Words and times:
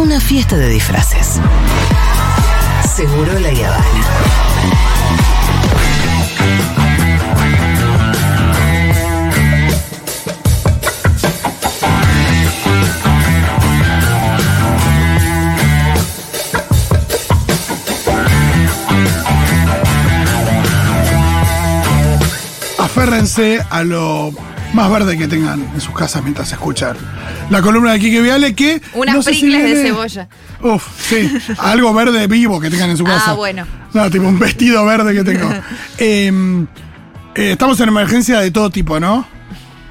una 0.00 0.18
fiesta 0.18 0.56
de 0.56 0.68
disfraces. 0.70 1.38
Seguro 2.96 3.38
la 3.38 3.48
Habana. 3.48 4.00
Aférrense 22.78 23.62
a 23.68 23.82
lo 23.82 24.32
más 24.72 24.90
verde 24.90 25.18
que 25.18 25.28
tengan 25.28 25.60
en 25.74 25.80
sus 25.80 25.94
casas 25.94 26.22
mientras 26.22 26.50
escuchan 26.52 26.96
la 27.50 27.60
columna 27.62 27.92
de 27.92 28.00
Quique 28.00 28.20
Viale 28.22 28.54
que... 28.54 28.80
Unas 28.94 29.14
no 29.16 29.22
sé 29.22 29.34
si 29.34 29.50
de 29.50 29.76
cebolla. 29.82 30.28
Uf, 30.62 30.86
sí, 31.08 31.30
algo 31.58 31.92
verde 31.92 32.26
vivo 32.26 32.60
que 32.60 32.70
tengan 32.70 32.90
en 32.90 32.96
su 32.96 33.04
Ah, 33.06 33.10
casa. 33.10 33.32
bueno. 33.34 33.66
No, 33.92 34.10
tipo 34.10 34.26
un 34.26 34.38
vestido 34.38 34.84
verde 34.86 35.14
que 35.14 35.24
tengo. 35.24 35.48
Eh, 35.98 36.32
eh, 37.34 37.52
estamos 37.52 37.78
en 37.80 37.88
emergencia 37.88 38.40
de 38.40 38.50
todo 38.50 38.70
tipo, 38.70 38.98
¿no? 38.98 39.26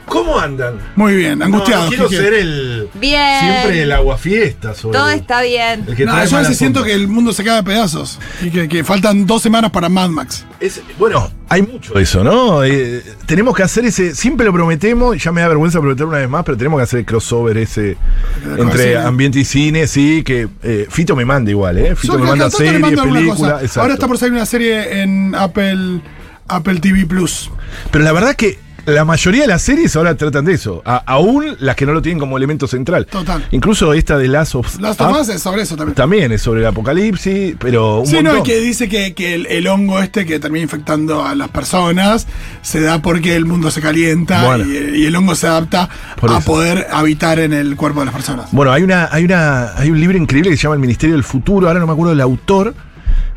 ¿Cómo 0.10 0.40
andan? 0.40 0.76
Muy 0.96 1.16
bien, 1.16 1.42
angustiados. 1.42 1.86
no 1.86 1.90
quiero 1.90 2.10
Quique. 2.10 2.22
ser 2.22 2.34
el. 2.34 2.90
Bien. 2.96 3.40
Siempre 3.40 3.84
el 3.84 3.92
aguafiesta. 3.92 4.74
sobre 4.76 4.98
Todo 4.98 5.10
está 5.12 5.42
bien. 5.42 5.86
el 5.88 5.96
que 5.96 6.06
No, 6.06 6.14
trae 6.14 6.28
yo 6.28 6.38
a 6.38 6.40
veces 6.42 6.58
siento 6.58 6.84
que 6.84 6.94
el 6.94 7.08
mundo 7.08 7.32
se 7.32 7.44
cae 7.44 7.60
a 7.60 7.64
pedazos 7.64 8.20
y 8.42 8.50
que, 8.50 8.68
que 8.68 8.84
faltan 8.84 9.26
dos 9.28 9.42
semanas 9.42 9.72
para 9.72 9.88
Mad 9.88 10.10
Max. 10.10 10.46
Es- 10.60 10.82
bueno, 10.98 11.32
hay 11.48 11.62
mucho 11.62 11.94
de 11.94 12.02
eso, 12.04 12.24
¿no? 12.24 12.64
Eh, 12.64 13.04
tenemos 13.26 13.56
que 13.56 13.64
hacer 13.64 13.86
ese. 13.86 14.14
Siempre 14.16 14.46
lo 14.46 14.52
prometemos, 14.54 15.16
y 15.16 15.20
ya 15.20 15.32
me 15.32 15.42
da 15.42 15.48
vergüenza 15.48 15.80
prometer 15.80 16.06
una 16.06 16.18
vez 16.18 16.30
más, 16.30 16.44
pero 16.44 16.58
tenemos 16.58 16.80
que 16.80 16.84
hacer 16.84 17.00
el 17.00 17.06
crossover 17.06 17.58
ese 17.58 17.96
Con 18.44 18.60
entre 18.68 18.98
ambiente 18.98 19.40
y 19.40 19.46
cine, 19.46 19.88
sí, 19.88 20.24
que 20.24 20.48
eh, 20.64 20.88
Fito 20.90 21.16
me 21.16 21.24
manda 21.26 21.52
igual, 21.52 21.78
¿eh? 21.78 21.96
Fito 21.96 22.14
Yo 22.14 22.20
me 22.20 22.26
manda 22.30 22.50
series, 22.50 22.82
películas. 23.00 23.78
Ahora 23.78 23.94
está 23.94 24.08
por 24.08 24.18
salir 24.18 24.34
una 24.34 24.46
serie 24.46 25.02
en 25.02 25.36
Apple, 25.36 26.02
Apple 26.48 26.80
TV 26.80 27.06
Plus. 27.06 27.52
Pero 27.92 28.04
la 28.04 28.12
verdad 28.12 28.36
que 28.36 28.58
la 28.90 29.06
mayoría 29.06 29.42
de 29.42 29.48
las 29.48 29.62
series 29.62 29.96
ahora 29.96 30.16
tratan 30.16 30.46
de 30.46 30.54
eso. 30.54 30.82
A- 30.86 30.98
aún 31.06 31.56
las 31.60 31.76
que 31.76 31.86
no 31.86 31.94
lo 31.94 32.02
tienen 32.02 32.20
como 32.20 32.38
elemento 32.38 32.68
central. 32.68 33.06
Total. 33.06 33.46
Incluso 33.52 33.94
esta 33.94 34.18
de 34.18 34.28
Last 34.28 34.56
of 34.56 34.80
Last 34.80 35.02
of 35.02 35.20
Us 35.22 35.30
es 35.30 35.42
sobre 35.42 35.62
eso 35.64 35.76
también. 35.76 35.96
también 35.96 36.32
es 36.32 36.42
sobre 36.42 36.62
el 36.62 36.68
apocalipsis, 36.68 37.56
pero 37.60 38.00
un 38.02 38.08
Sí, 38.08 38.16
no, 38.24 38.34
montón. 38.34 38.40
y 38.40 38.44
que 38.44 38.60
dice 38.60 38.90
que, 38.90 39.14
que 39.14 39.36
el, 39.36 39.46
el 39.48 39.68
hongo 39.68 40.00
este 40.00 40.26
que 40.26 40.40
termina 40.40 40.64
infectando 40.64 41.26
a 41.26 41.36
las 41.36 41.50
personas 41.50 42.28
se 42.62 42.82
da 42.82 43.02
porque 43.02 43.36
el 43.36 43.46
mundo 43.46 43.72
se 43.72 43.82
calienta 43.82 44.46
Bueno. 44.46 44.66
y, 44.66 45.02
y 45.02 45.06
el 45.06 45.16
hongo 45.16 45.36
se 45.36 45.48
adapta 45.48 45.90
a 46.22 46.40
poder 46.42 46.88
habitar 46.92 47.40
en 47.40 47.54
el 47.54 47.76
cuerpo 47.76 48.00
de 48.02 48.06
las 48.08 48.16
personas. 48.16 48.50
Bueno, 48.52 48.72
hay 48.72 48.84
una, 48.84 49.10
hay 49.12 49.26
una, 49.26 49.74
hay 49.78 49.90
un 49.92 50.00
libro 50.00 50.18
increíble 50.18 50.50
que 50.52 50.58
se 50.58 50.64
llama 50.64 50.76
El 50.76 50.82
Ministerio 50.82 51.16
del 51.16 51.24
Futuro, 51.24 51.68
ahora 51.68 51.80
no 51.80 51.88
me 51.88 51.94
acuerdo 51.94 52.12
del 52.12 52.22
autor, 52.22 52.74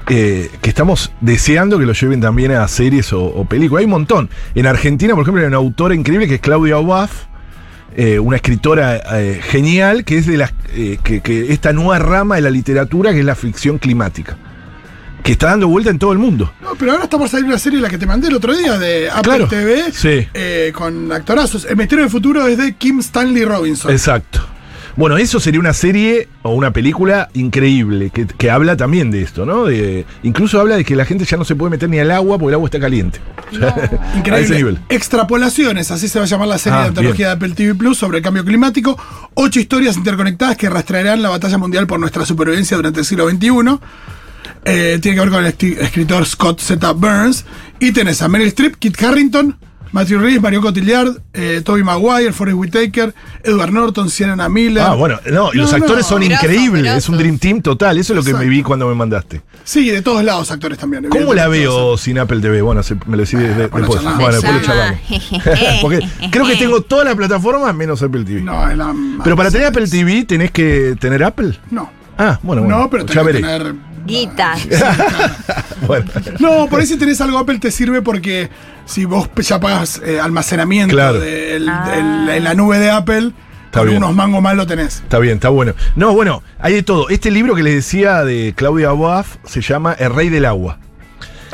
eh, 0.09 0.51
que 0.61 0.69
estamos 0.71 1.13
deseando 1.21 1.79
que 1.79 1.87
lo 1.87 1.93
lleven 1.93 2.21
también 2.21 2.53
a 2.53 2.67
series 2.69 3.13
o, 3.13 3.23
o 3.25 3.45
películas. 3.45 3.81
Hay 3.81 3.85
un 3.87 3.91
montón. 3.93 4.31
En 4.55 4.67
Argentina, 4.67 5.15
por 5.15 5.23
ejemplo, 5.23 5.41
hay 5.43 5.49
una 5.49 5.57
autora 5.59 5.95
increíble 5.95 6.27
que 6.29 6.37
es 6.37 6.41
Claudia 6.41 6.79
Obaf, 6.79 7.11
eh, 7.97 8.19
una 8.19 8.37
escritora 8.37 8.97
eh, 9.21 9.41
genial, 9.43 10.05
que 10.05 10.19
es 10.19 10.27
de 10.27 10.37
las 10.39 10.53
eh, 10.75 10.99
que, 11.03 11.21
que 11.21 11.53
esta 11.53 11.73
nueva 11.73 11.99
rama 11.99 12.37
de 12.37 12.41
la 12.43 12.51
literatura 12.51 13.13
que 13.13 13.21
es 13.21 13.25
la 13.25 13.35
ficción 13.35 13.79
climática. 13.79 14.37
Que 15.23 15.33
está 15.33 15.49
dando 15.51 15.69
vuelta 15.69 15.89
en 15.91 16.01
todo 16.01 16.11
el 16.13 16.19
mundo. 16.19 16.53
No, 16.61 16.71
pero 16.77 16.93
ahora 16.93 17.05
está 17.05 17.17
por 17.17 17.29
salir 17.29 17.47
una 17.47 17.59
serie, 17.59 17.79
la 17.81 17.89
que 17.89 17.97
te 17.97 18.07
mandé 18.07 18.27
el 18.27 18.35
otro 18.35 18.57
día, 18.57 18.77
de 18.77 19.09
Apple 19.09 19.23
Claro. 19.23 19.47
TV, 19.47 19.93
Sí. 19.93 20.27
eh, 20.35 20.73
con 20.75 21.13
actorazos. 21.13 21.65
El 21.65 21.77
Misterio 21.77 22.03
del 22.03 22.11
Futuro 22.11 22.45
es 22.49 22.59
de 22.59 22.75
Kim 22.75 22.99
Stanley 22.99 23.45
Robinson. 23.45 23.93
Exacto. 23.93 24.41
Bueno, 24.97 25.17
eso 25.17 25.41
sería 25.41 25.59
una 25.59 25.73
serie 25.73 26.29
o 26.43 26.55
una 26.55 26.71
película 26.73 27.29
increíble 27.35 28.11
que, 28.11 28.27
que 28.27 28.51
habla 28.51 28.77
también 28.77 29.11
de 29.11 29.23
esto, 29.23 29.47
¿no? 29.47 29.65
De- 29.65 30.05
incluso 30.23 30.61
habla 30.61 30.77
de 30.77 30.85
que 30.85 30.95
la 30.97 31.05
gente 31.07 31.25
ya 31.25 31.37
no 31.37 31.45
se 31.45 31.55
puede 31.57 31.71
meter 31.71 31.89
ni 31.89 31.99
al 31.99 32.11
agua 32.11 32.37
porque 32.39 32.49
el 32.51 32.55
agua 32.55 32.67
está 32.67 32.79
caliente. 32.79 33.19
A 33.63 33.69
ese 33.85 34.19
Increíble. 34.19 34.57
nivel. 34.57 34.79
Extrapolaciones, 34.89 35.91
así 35.91 36.09
se 36.09 36.19
va 36.19 36.25
a 36.25 36.29
llamar 36.29 36.49
la 36.49 36.59
serie 36.59 36.79
Ah, 36.79 36.83
de 36.83 36.89
antología 36.89 37.27
de 37.29 37.33
Apple 37.33 37.51
TV 37.55 37.75
Plus 37.75 37.97
sobre 37.99 38.19
el 38.19 38.25
cambio 38.25 38.45
climático. 38.45 38.99
Ocho 39.35 39.61
historias 39.61 39.97
interconectadas 39.97 40.57
que 40.57 40.69
rastrearán 40.69 41.23
la 41.23 41.29
batalla 41.31 41.59
mundial 41.59 41.87
por 41.87 41.99
nuestra 42.01 42.25
supervivencia 42.27 42.77
durante 42.77 43.01
el 43.01 43.07
siglo 43.07 43.29
XXI. 43.29 43.79
Eh, 44.65 44.99
tiene 45.01 45.17
que 45.17 45.21
ver 45.21 45.31
con 45.31 45.45
el 45.45 45.55
escritor 45.83 46.25
Scott 46.27 46.61
Z. 46.61 46.93
Burns. 46.93 47.45
Y 47.81 47.93
tenés 47.93 48.23
a 48.23 48.29
Meryl 48.29 48.49
Streep, 48.49 48.77
Kit 48.77 49.03
Harrington, 49.03 49.57
Matthew 49.93 50.19
Reeves, 50.21 50.41
Mario 50.43 50.61
Cotillard, 50.63 51.19
eh, 51.35 51.61
Toby 51.65 51.83
Maguire, 51.83 52.33
Forrest 52.33 52.57
Whitaker, 52.59 53.15
Edward 53.45 53.73
Norton, 53.73 54.09
Sienna 54.09 54.49
Miller. 54.49 54.83
Ah, 54.83 54.95
bueno, 54.95 55.21
no, 55.31 55.51
y 55.53 55.59
los 55.59 55.71
No, 55.71 55.79
no. 55.79 55.85
actores 55.85 56.07
son 56.07 56.23
increíbles, 56.23 56.87
es 56.97 57.09
un 57.11 57.19
Dream 57.19 57.39
Team 57.39 57.61
total, 57.61 57.99
eso 57.99 58.13
es 58.13 58.17
lo 58.17 58.23
que 58.23 58.31
me 58.33 58.39
Exacto. 58.39 58.51
vi 58.51 58.63
cuando 58.63 58.89
me 58.89 58.95
mandaste. 58.95 59.43
Sí, 59.65 59.91
de 59.91 60.01
todos 60.03 60.25
lados 60.25 60.51
actores 60.51 60.79
también. 60.79 61.05
¿Cómo 61.11 61.35
la 61.35 61.47
veo 61.49 61.97
sin 61.99 62.19
Apple 62.19 62.41
TV? 62.41 62.63
Bueno, 62.63 62.83
se- 62.83 62.95
me 63.07 63.17
lo 63.17 63.23
decís 63.25 63.39
de- 63.39 63.55
de- 63.55 63.67
bueno, 63.69 63.87
después. 63.87 64.03
Bueno, 64.17 64.33
Se 64.33 64.47
después 64.47 64.55
lo 64.55 64.61
charlamos. 64.67 65.01
Porque 65.83 66.09
creo 66.31 66.47
que 66.47 66.57
tengo 66.57 66.81
todas 66.81 67.05
las 67.05 67.15
plataformas 67.15 67.75
menos 67.75 68.03
Apple 68.03 68.25
TV. 68.25 68.41
No, 68.41 68.69
es 68.69 68.77
la 68.77 68.95
Pero 69.23 69.37
para 69.37 69.51
tener 69.51 69.67
Apple 69.69 69.87
TV 69.89 70.25
tenés 70.25 70.51
que 70.51 70.97
tener 70.99 71.23
Apple. 71.23 71.59
No. 71.71 71.91
Ah, 72.19 72.39
bueno, 72.43 72.63
bueno. 72.63 72.79
No, 72.79 72.91
pero 72.91 73.05
ya 73.07 73.23
tenés 73.23 73.27
que 73.37 73.41
tener 73.43 73.75
Guita. 74.07 74.55
Bueno. 75.87 76.05
No, 76.39 76.69
por 76.69 76.79
ahí 76.81 76.87
si 76.87 76.97
tenés 76.97 77.21
algo 77.21 77.39
Apple 77.39 77.59
te 77.59 77.71
sirve 77.73 78.03
porque 78.03 78.49
si 78.87 79.05
vos 79.05 79.29
ya 79.37 79.59
pagas 79.59 80.01
eh, 80.05 80.21
almacenamiento 80.21 80.95
Claro. 80.95 81.19
Ah. 81.69 81.93
en 81.97 82.45
la 82.45 82.55
nube 82.55 82.79
de 82.79 82.89
Apple, 82.91 83.33
Está 83.67 83.83
bien. 83.83 83.97
unos 83.97 84.15
mangos 84.15 84.41
más 84.41 84.55
lo 84.55 84.65
tenés. 84.67 84.97
Está 85.01 85.19
bien, 85.19 85.35
está 85.35 85.49
bueno. 85.49 85.75
No, 85.97 86.15
bueno, 86.15 86.43
hay 86.61 86.75
de 86.75 86.83
todo. 86.85 87.09
Este 87.09 87.31
libro 87.33 87.55
que 87.57 87.65
les 87.65 87.75
decía 87.75 88.23
de 88.25 88.55
Claudia 88.57 88.93
Boaf 88.93 89.37
se 89.45 89.61
llama 89.61 89.95
El 89.99 90.15
Rey 90.15 90.29
del 90.29 90.45
Agua. 90.45 90.79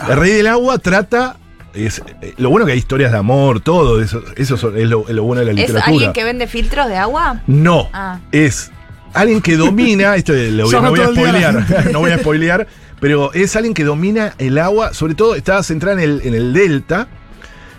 El 0.08 0.16
Rey 0.16 0.32
del 0.32 0.46
Agua 0.48 0.78
trata. 0.78 1.36
es- 1.74 2.02
eh, 2.22 2.34
lo 2.38 2.50
bueno 2.50 2.66
que 2.66 2.72
hay 2.72 2.78
historias 2.78 3.12
de 3.12 3.18
amor, 3.18 3.60
todo 3.60 4.02
eso, 4.02 4.22
eso 4.36 4.56
son- 4.56 4.76
es, 4.76 4.88
lo, 4.88 5.08
es 5.08 5.14
lo 5.14 5.22
bueno 5.22 5.40
de 5.40 5.46
la 5.46 5.52
¿Es 5.52 5.56
literatura. 5.68 5.92
alguien 5.94 6.12
que 6.12 6.24
vende 6.24 6.46
filtros 6.48 6.88
de 6.88 6.96
agua? 6.96 7.40
No, 7.46 7.88
Ah. 7.92 8.18
es 8.32 8.72
alguien 9.20 9.40
que 9.40 9.56
domina, 9.56 10.16
esto 10.16 10.32
lo 10.32 10.64
voy- 10.64 10.72
no 10.82 10.90
voy 10.90 11.00
a 11.00 11.06
spoilear, 11.12 11.90
no 11.92 12.00
voy 12.00 12.10
a 12.10 12.18
spoilear, 12.18 12.66
pero 13.00 13.32
es 13.32 13.54
alguien 13.56 13.74
que 13.74 13.84
domina 13.84 14.34
el 14.38 14.58
agua, 14.58 14.92
sobre 14.94 15.14
todo 15.14 15.34
está 15.34 15.62
centrada 15.62 16.02
en 16.02 16.10
el, 16.10 16.20
en 16.24 16.34
el 16.34 16.52
delta, 16.52 17.08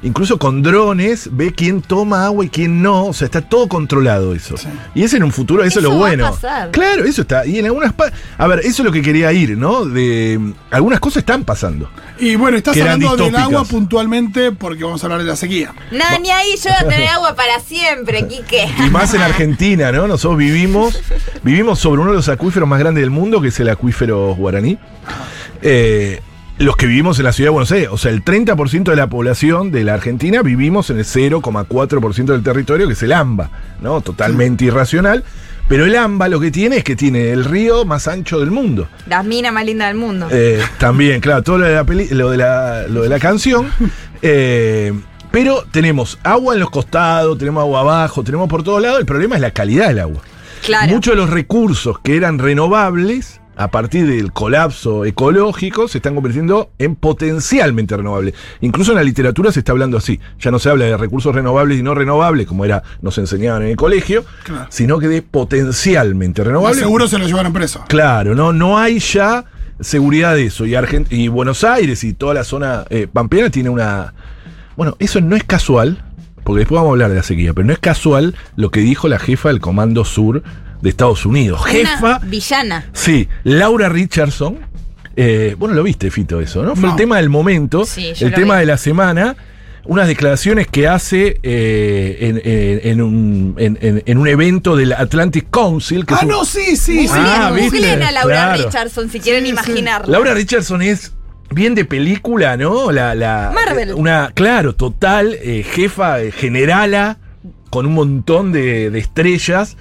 incluso 0.02 0.38
con 0.38 0.62
drones, 0.62 1.30
ve 1.32 1.54
quién 1.54 1.82
toma 1.82 2.26
agua 2.26 2.46
y 2.46 2.50
quién 2.50 2.82
no, 2.82 3.06
o 3.06 3.14
sea, 3.14 3.26
está 3.26 3.42
todo 3.42 3.68
controlado 3.68 4.34
eso. 4.34 4.58
Sí. 4.58 4.68
Y 4.96 5.04
es 5.04 5.14
en 5.14 5.24
un 5.24 5.32
futuro, 5.32 5.64
eso, 5.64 5.80
es 5.80 5.84
lo 5.84 5.92
va 5.92 5.96
a 5.96 6.00
bueno. 6.00 6.32
pasar. 6.32 6.72
Claro, 6.72 7.04
eso 7.04 7.22
está. 7.22 7.46
Y 7.46 7.60
en 7.60 7.66
algunas 7.66 7.94
A 8.38 8.48
ver, 8.48 8.60
eso 8.60 8.82
es 8.82 8.86
lo 8.86 8.92
que 8.92 9.02
quería 9.02 9.32
ir, 9.34 9.58
¿no? 9.58 9.86
De 9.86 10.40
algunas 10.72 11.00
cosas 11.00 11.18
están 11.18 11.44
pasando. 11.44 11.90
Y 12.20 12.36
bueno, 12.36 12.58
estás 12.58 12.78
hablando 12.78 13.16
del 13.16 13.36
agua 13.36 13.64
puntualmente 13.66 14.52
porque 14.52 14.84
vamos 14.84 15.04
a 15.04 15.08
hablar 15.08 15.22
de 15.22 15.28
la 15.28 15.36
sequía. 15.36 15.74
No, 15.92 16.06
ni 16.22 16.30
ahí 16.32 16.56
yo 16.58 16.70
voy 16.70 16.88
a 16.88 16.88
tener 16.88 17.08
agua 17.10 17.36
para 17.36 17.60
siempre, 17.60 18.28
Quique. 18.28 18.68
Y 18.86 18.90
más 18.90 19.14
en 19.14 19.22
Argentina, 19.22 19.92
¿no? 19.92 20.08
Nosotros 20.08 20.38
vivimos, 20.38 21.02
vivimos 21.44 21.80
sobre 21.80 22.02
uno 22.02 22.12
de 22.12 22.18
los 22.18 22.30
acuíferos 22.30 22.68
más 22.68 22.80
grandes 22.80 23.02
del 23.02 23.12
mundo, 23.12 23.42
que 23.42 23.50
es 23.50 23.60
el 23.60 23.70
acuífero 23.70 24.36
guaraní. 24.36 24.78
Eh, 25.62 26.22
los 26.60 26.76
que 26.76 26.86
vivimos 26.88 27.18
en 27.20 27.26
la 27.26 27.32
ciudad 27.34 27.48
de 27.48 27.54
Buenos 27.54 27.72
Aires, 27.72 27.90
o 27.92 27.98
sea, 27.98 28.12
el 28.12 28.24
30% 28.24 28.84
de 28.84 28.96
la 28.96 29.08
población 29.08 29.72
de 29.72 29.84
la 29.84 29.94
Argentina 29.96 30.42
vivimos 30.42 30.90
en 30.90 31.00
el 31.00 31.06
0,4% 31.06 32.26
del 32.26 32.44
territorio, 32.44 32.86
que 32.88 32.94
es 32.94 33.04
el 33.04 33.14
AMBA, 33.14 33.50
¿no? 33.82 34.02
Totalmente 34.02 34.66
irracional. 34.66 35.24
Pero 35.68 35.86
el 35.86 35.96
AMBA 35.96 36.30
lo 36.30 36.40
que 36.40 36.50
tiene 36.50 36.78
es 36.78 36.84
que 36.84 36.96
tiene 36.96 37.30
el 37.32 37.46
río 37.46 37.86
más 37.86 38.08
ancho 38.08 38.40
del 38.40 38.50
mundo. 38.50 38.88
Las 39.08 39.24
minas 39.24 39.54
más 39.54 39.64
lindas 39.66 39.88
del 39.90 39.98
mundo. 39.98 40.28
Eh, 40.32 40.60
también, 40.80 41.22
claro, 41.22 41.44
todo 41.44 41.60
lo 41.60 41.66
de 41.66 41.76
la, 41.76 41.84
peli- 41.84 42.08
lo 42.10 42.32
de 42.32 42.38
la, 42.38 42.88
lo 42.88 43.02
de 43.04 43.10
la 43.10 43.20
canción. 43.20 43.68
Eh, 44.22 44.92
pero 45.32 45.64
tenemos 45.72 46.20
agua 46.24 46.54
en 46.54 46.60
los 46.60 46.70
costados, 46.70 47.38
tenemos 47.38 47.62
agua 47.62 47.80
abajo, 47.80 48.22
tenemos 48.22 48.50
por 48.50 48.64
todos 48.64 48.82
lados. 48.82 49.00
El 49.00 49.06
problema 49.06 49.36
es 49.36 49.42
la 49.42 49.52
calidad 49.52 49.88
del 49.88 50.00
agua. 50.00 50.22
claro. 50.66 50.92
Muchos 50.92 51.14
de 51.14 51.22
los 51.22 51.30
recursos 51.30 52.00
que 52.00 52.18
eran 52.18 52.38
renovables, 52.38 53.40
a 53.60 53.68
partir 53.72 54.08
del 54.08 54.32
colapso 54.32 55.04
ecológico, 55.04 55.90
se 55.90 55.98
están 55.98 56.16
convirtiendo 56.16 56.72
en 56.80 56.96
potencialmente 56.96 57.98
renovables. 57.98 58.34
Incluso 58.62 58.94
en 58.94 58.98
la 59.00 59.04
literatura 59.04 59.52
se 59.52 59.60
está 59.60 59.74
hablando 59.74 59.98
así. 59.98 60.18
Ya 60.40 60.50
no 60.50 60.60
se 60.60 60.70
habla 60.70 60.86
de 60.86 60.96
recursos 60.96 61.36
renovables 61.36 61.78
y 61.78 61.84
no 61.84 61.94
renovables, 61.94 62.48
como 62.48 62.64
era 62.64 62.84
nos 63.02 63.18
enseñaban 63.18 63.64
en 63.64 63.68
el 63.68 63.76
colegio, 63.76 64.24
Claro. 64.44 64.68
sino 64.70 64.98
que 64.98 65.10
de 65.10 65.22
potencialmente 65.22 66.42
renovables. 66.42 66.80
Seguro 66.80 67.10
se 67.10 67.18
lo 67.18 67.28
llevaron 67.28 67.52
preso. 67.52 67.84
Claro, 67.90 68.34
no, 68.34 68.54
no 68.54 68.80
hay 68.80 69.00
ya 69.00 69.44
seguridad 69.82 70.36
de 70.36 70.46
eso. 70.46 70.66
Y, 70.66 70.76
Argent 70.76 71.12
y 71.12 71.28
Buenos 71.28 71.66
Aires 71.66 72.06
y 72.06 72.14
toda 72.14 72.34
la 72.34 72.46
zona 72.46 72.86
eh, 72.90 73.08
pampeana 73.12 73.50
tiene 73.50 73.68
una. 73.68 74.14
Bueno, 74.78 74.96
eso 75.00 75.20
no 75.20 75.36
es 75.36 75.44
casual, 75.44 76.02
porque 76.46 76.60
después 76.60 76.78
vamos 76.78 76.92
a 76.92 76.94
hablar 76.94 77.10
de 77.10 77.18
la 77.18 77.24
sequía, 77.24 77.54
pero 77.54 77.68
no 77.68 77.74
es 77.74 77.80
casual 77.80 78.36
lo 78.56 78.72
que 78.72 78.80
dijo 78.80 79.10
la 79.10 79.20
jefa 79.20 79.50
del 79.50 79.60
Comando 79.60 80.06
Sur 80.06 80.44
de 80.82 80.90
Estados 80.90 81.26
Unidos. 81.26 81.62
Una 81.62 81.72
Jefa, 81.72 82.20
villana. 82.20 82.86
sí, 82.94 83.28
Laura 83.44 83.90
Richardson. 83.90 84.58
eh, 85.16 85.56
bueno, 85.60 85.76
lo 85.76 85.84
viste, 85.84 86.10
Fito, 86.12 86.40
eso, 86.40 86.64
¿no? 86.64 86.76
Fue 86.76 86.86
No. 86.86 86.92
el 86.92 86.96
tema 86.96 87.18
del 87.18 87.30
momento, 87.30 87.84
Sí, 87.86 88.14
el 88.22 88.34
tema 88.34 88.56
vi. 88.56 88.60
de 88.62 88.66
la 88.68 88.78
semana. 88.78 89.36
unas 89.86 90.08
declaraciones 90.08 90.68
que 90.68 90.88
hace 90.88 91.40
eh, 91.42 92.18
en, 92.20 92.38
en- 92.44 92.82
en 92.92 93.02
un, 93.02 93.56
en- 93.58 93.78
en- 93.82 94.04
en 94.06 94.18
un 94.20 94.28
evento 94.28 94.76
del 94.76 94.94
Atlantic 94.94 95.48
Council. 95.50 96.06
Que 96.06 96.14
Ah, 96.14 96.20
un- 96.22 96.28
no, 96.28 96.46
sí, 96.46 96.76
sí. 96.78 97.08
sí. 97.08 97.10
Ah, 97.10 97.48
a 97.48 97.52
Laura 98.12 98.22
Claro. 98.24 98.64
Richardson 98.66 99.10
si 99.10 99.20
quieren 99.20 99.42
Sí, 99.46 99.48
sí. 99.48 99.52
imaginarla. 99.54 100.12
Laura 100.12 100.34
Richardson 100.36 100.84
es 100.84 101.14
bien 101.50 101.74
de 101.74 101.86
película, 101.86 102.56
¿no? 102.56 102.92
La, 102.92 103.16
la, 103.16 103.52
Marvel. 103.56 103.90
eh, 103.90 103.94
Una, 103.94 104.32
claro, 104.36 104.76
total, 104.76 105.34
eh, 105.42 105.64
jefa, 105.68 106.22
eh, 106.22 106.32
generala, 106.32 107.18
con 107.70 107.86
un 107.86 107.94
montón 107.94 108.52
de, 108.52 108.90
de 108.90 109.00
estrellas, 109.00 109.78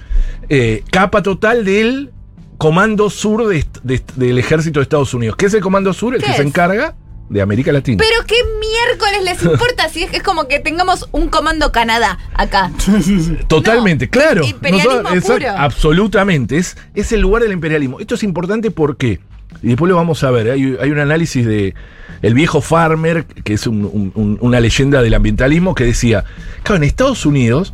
eh, 0.49 0.83
capa 0.91 1.23
total 1.23 1.65
del 1.65 2.11
Comando 2.57 3.09
Sur 3.09 3.47
de 3.47 3.57
est- 3.59 3.77
de- 3.83 4.01
del 4.15 4.37
Ejército 4.37 4.79
de 4.79 4.83
Estados 4.83 5.13
Unidos. 5.13 5.35
¿Qué 5.37 5.45
es 5.47 5.53
el 5.53 5.61
Comando 5.61 5.93
Sur? 5.93 6.13
El 6.15 6.21
¿Qué 6.21 6.27
que 6.27 6.33
se 6.33 6.41
es? 6.41 6.47
encarga 6.47 6.95
de 7.29 7.41
América 7.41 7.71
Latina. 7.71 8.03
Pero 8.03 8.25
qué 8.25 8.35
miércoles 8.59 9.23
les 9.23 9.43
importa 9.51 9.87
si 9.87 10.03
es 10.03 10.09
que 10.11 10.17
es 10.17 10.23
como 10.23 10.47
que 10.47 10.59
tengamos 10.59 11.07
un 11.11 11.29
comando 11.29 11.71
Canadá 11.71 12.17
acá. 12.33 12.71
Sí, 12.79 13.01
sí, 13.01 13.19
sí. 13.21 13.37
Totalmente, 13.47 14.05
No, 14.05 14.11
claro. 14.11 14.43
imperialismo 14.43 15.01
Nosotros- 15.03 15.37
puro. 15.39 15.49
absolutamente. 15.57 16.57
Es, 16.57 16.75
es 16.95 17.11
el 17.11 17.21
lugar 17.21 17.43
del 17.43 17.51
imperialismo. 17.53 17.99
Esto 17.99 18.15
es 18.15 18.23
importante 18.23 18.71
porque, 18.71 19.19
y 19.61 19.67
después 19.69 19.89
lo 19.89 19.95
vamos 19.95 20.23
a 20.23 20.31
ver, 20.31 20.51
hay, 20.51 20.75
hay 20.81 20.89
un 20.91 20.99
análisis 20.99 21.45
de 21.45 21.73
el 22.21 22.33
viejo 22.33 22.61
Farmer, 22.61 23.25
que 23.25 23.53
es 23.53 23.67
un- 23.67 23.85
un- 23.85 24.11
un- 24.15 24.37
una 24.41 24.59
leyenda 24.59 25.01
del 25.01 25.13
ambientalismo, 25.13 25.75
que 25.75 25.85
decía, 25.85 26.23
claro, 26.63 26.77
en 26.77 26.83
Estados 26.83 27.25
Unidos, 27.25 27.73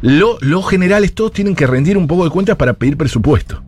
lo- 0.00 0.38
los 0.40 0.68
generales 0.68 1.12
todos 1.14 1.32
tienen 1.32 1.54
que 1.54 1.66
rendir 1.66 1.96
un 1.96 2.06
poco 2.06 2.24
de 2.24 2.30
cuentas 2.30 2.56
para 2.56 2.72
pedir 2.74 2.96
presupuesto. 2.96 3.62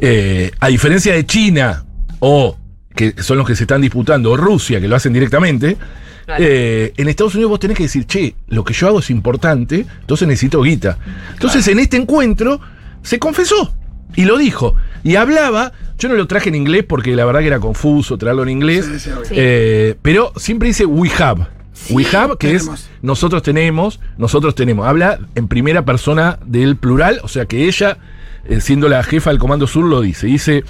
Eh, 0.00 0.50
a 0.60 0.68
diferencia 0.68 1.12
de 1.14 1.24
China, 1.26 1.84
o 2.20 2.56
que 2.94 3.14
son 3.22 3.38
los 3.38 3.46
que 3.46 3.56
se 3.56 3.64
están 3.64 3.80
disputando, 3.80 4.30
o 4.32 4.36
Rusia, 4.36 4.80
que 4.80 4.88
lo 4.88 4.96
hacen 4.96 5.12
directamente, 5.12 5.76
eh, 6.38 6.92
en 6.96 7.08
Estados 7.08 7.34
Unidos 7.34 7.50
vos 7.50 7.60
tenés 7.60 7.76
que 7.76 7.82
decir, 7.84 8.06
che, 8.06 8.34
lo 8.48 8.64
que 8.64 8.72
yo 8.72 8.86
hago 8.88 9.00
es 9.00 9.10
importante, 9.10 9.84
entonces 10.00 10.26
necesito 10.26 10.62
guita. 10.62 10.98
Entonces 11.34 11.66
en 11.68 11.78
este 11.78 11.96
encuentro 11.96 12.60
se 13.02 13.18
confesó 13.18 13.74
y 14.16 14.24
lo 14.24 14.38
dijo. 14.38 14.74
Y 15.04 15.16
hablaba, 15.16 15.72
yo 15.98 16.08
no 16.08 16.14
lo 16.14 16.26
traje 16.26 16.48
en 16.48 16.54
inglés 16.56 16.84
porque 16.88 17.14
la 17.14 17.24
verdad 17.26 17.40
que 17.40 17.46
era 17.48 17.60
confuso 17.60 18.16
traerlo 18.18 18.42
en 18.42 18.48
inglés, 18.48 18.86
Sí, 18.86 18.98
sí, 18.98 19.10
obvio. 19.10 19.24
Sí. 19.26 19.34
eh, 19.36 19.94
pero 20.02 20.32
siempre 20.36 20.68
dice 20.68 20.86
we 20.86 21.10
have. 21.18 21.46
we 21.90 22.04
have, 22.06 22.36
que 22.38 22.48
tenemos. 22.48 22.80
es 22.80 22.90
nosotros 23.02 23.42
tenemos, 23.42 24.00
nosotros 24.16 24.54
tenemos. 24.54 24.86
Habla 24.86 25.18
en 25.34 25.46
primera 25.46 25.84
persona 25.84 26.38
del 26.46 26.76
plural, 26.76 27.20
o 27.22 27.28
sea 27.28 27.44
que 27.44 27.66
ella, 27.68 27.98
eh, 28.48 28.60
siendo 28.60 28.88
la 28.88 29.02
jefa 29.02 29.30
del 29.30 29.38
Comando 29.38 29.66
Sur, 29.66 29.84
lo 29.84 30.00
dice. 30.00 30.26
Dice, 30.26 30.64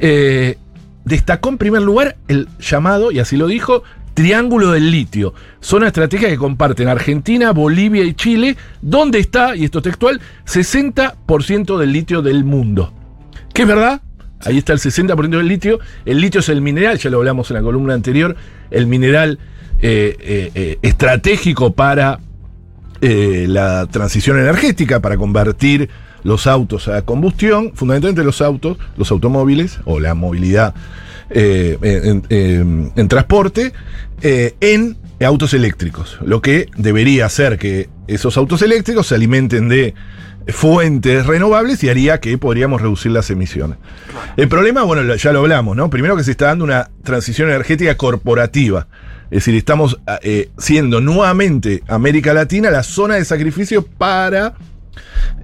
eh, 0.00 0.58
destacó 1.04 1.48
en 1.50 1.58
primer 1.58 1.82
lugar 1.82 2.16
el 2.26 2.48
llamado, 2.58 3.12
y 3.12 3.20
así 3.20 3.36
lo 3.36 3.46
dijo, 3.46 3.84
Triángulo 4.14 4.72
del 4.72 4.90
Litio. 4.90 5.32
Zona 5.60 5.86
estratégica 5.86 6.28
que 6.28 6.36
comparten 6.36 6.88
Argentina, 6.88 7.52
Bolivia 7.52 8.02
y 8.02 8.14
Chile, 8.14 8.56
donde 8.82 9.20
está, 9.20 9.54
y 9.54 9.64
esto 9.64 9.78
es 9.78 9.84
textual, 9.84 10.20
60% 10.46 11.78
del 11.78 11.92
litio 11.92 12.20
del 12.20 12.44
mundo. 12.44 12.92
¿Qué 13.52 13.62
es 13.62 13.68
verdad? 13.68 14.00
Ahí 14.40 14.58
está 14.58 14.72
el 14.72 14.78
60% 14.78 15.28
del 15.28 15.46
litio. 15.48 15.80
El 16.04 16.20
litio 16.20 16.40
es 16.40 16.48
el 16.48 16.62
mineral, 16.62 16.98
ya 16.98 17.10
lo 17.10 17.18
hablamos 17.18 17.50
en 17.50 17.56
la 17.56 17.62
columna 17.62 17.94
anterior, 17.94 18.36
el 18.70 18.86
mineral 18.86 19.38
eh, 19.82 20.16
eh, 20.20 20.50
eh, 20.54 20.78
estratégico 20.82 21.72
para 21.72 22.20
la 23.02 23.86
transición 23.86 24.38
energética, 24.38 25.00
para 25.00 25.16
convertir 25.16 25.88
los 26.22 26.46
autos 26.46 26.86
a 26.86 27.00
combustión, 27.00 27.72
fundamentalmente 27.74 28.22
los 28.22 28.42
autos, 28.42 28.76
los 28.98 29.10
automóviles 29.10 29.80
o 29.86 30.00
la 30.00 30.12
movilidad 30.12 30.74
en, 31.30 33.08
transporte, 33.08 33.72
en 34.22 34.98
autos 35.18 35.54
eléctricos. 35.54 36.18
Lo 36.22 36.42
que 36.42 36.68
debería 36.76 37.24
hacer 37.24 37.56
que 37.56 37.88
esos 38.06 38.36
autos 38.36 38.60
eléctricos 38.60 39.06
se 39.06 39.14
alimenten 39.14 39.70
de 39.70 39.94
fuentes 40.52 41.26
renovables 41.26 41.82
y 41.84 41.88
haría 41.88 42.20
que 42.20 42.36
podríamos 42.38 42.80
reducir 42.80 43.12
las 43.12 43.30
emisiones. 43.30 43.78
El 44.36 44.48
problema, 44.48 44.82
bueno, 44.82 45.14
ya 45.14 45.32
lo 45.32 45.40
hablamos, 45.40 45.76
¿no? 45.76 45.90
Primero 45.90 46.16
que 46.16 46.24
se 46.24 46.32
está 46.32 46.46
dando 46.46 46.64
una 46.64 46.90
transición 47.02 47.48
energética 47.48 47.96
corporativa. 47.96 48.86
Es 49.30 49.44
decir, 49.44 49.54
estamos 49.54 49.98
eh, 50.22 50.50
siendo 50.58 51.00
nuevamente 51.00 51.82
América 51.86 52.34
Latina 52.34 52.70
la 52.70 52.82
zona 52.82 53.14
de 53.14 53.24
sacrificio 53.24 53.82
para 53.86 54.54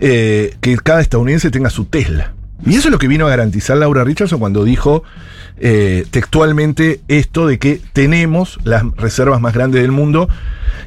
eh, 0.01 0.57
que 0.61 0.77
cada 0.79 1.01
estadounidense 1.01 1.51
tenga 1.51 1.71
su 1.71 1.85
Tesla. 1.85 2.33
Y 2.65 2.77
eso 2.77 2.89
es 2.89 2.93
lo 2.93 2.99
que 2.99 3.07
vino 3.07 3.27
a 3.27 3.31
garantizar 3.31 3.77
Laura 3.77 4.03
Richardson 4.03 4.41
cuando 4.41 4.65
dijo 4.65 5.05
eh, 5.59 6.05
textualmente 6.11 7.01
esto 7.09 7.47
de 7.47 7.59
que 7.59 7.81
tenemos 7.93 8.59
las 8.65 8.85
reservas 8.97 9.41
más 9.41 9.55
grandes 9.55 9.83
del 9.83 9.93
mundo. 9.93 10.29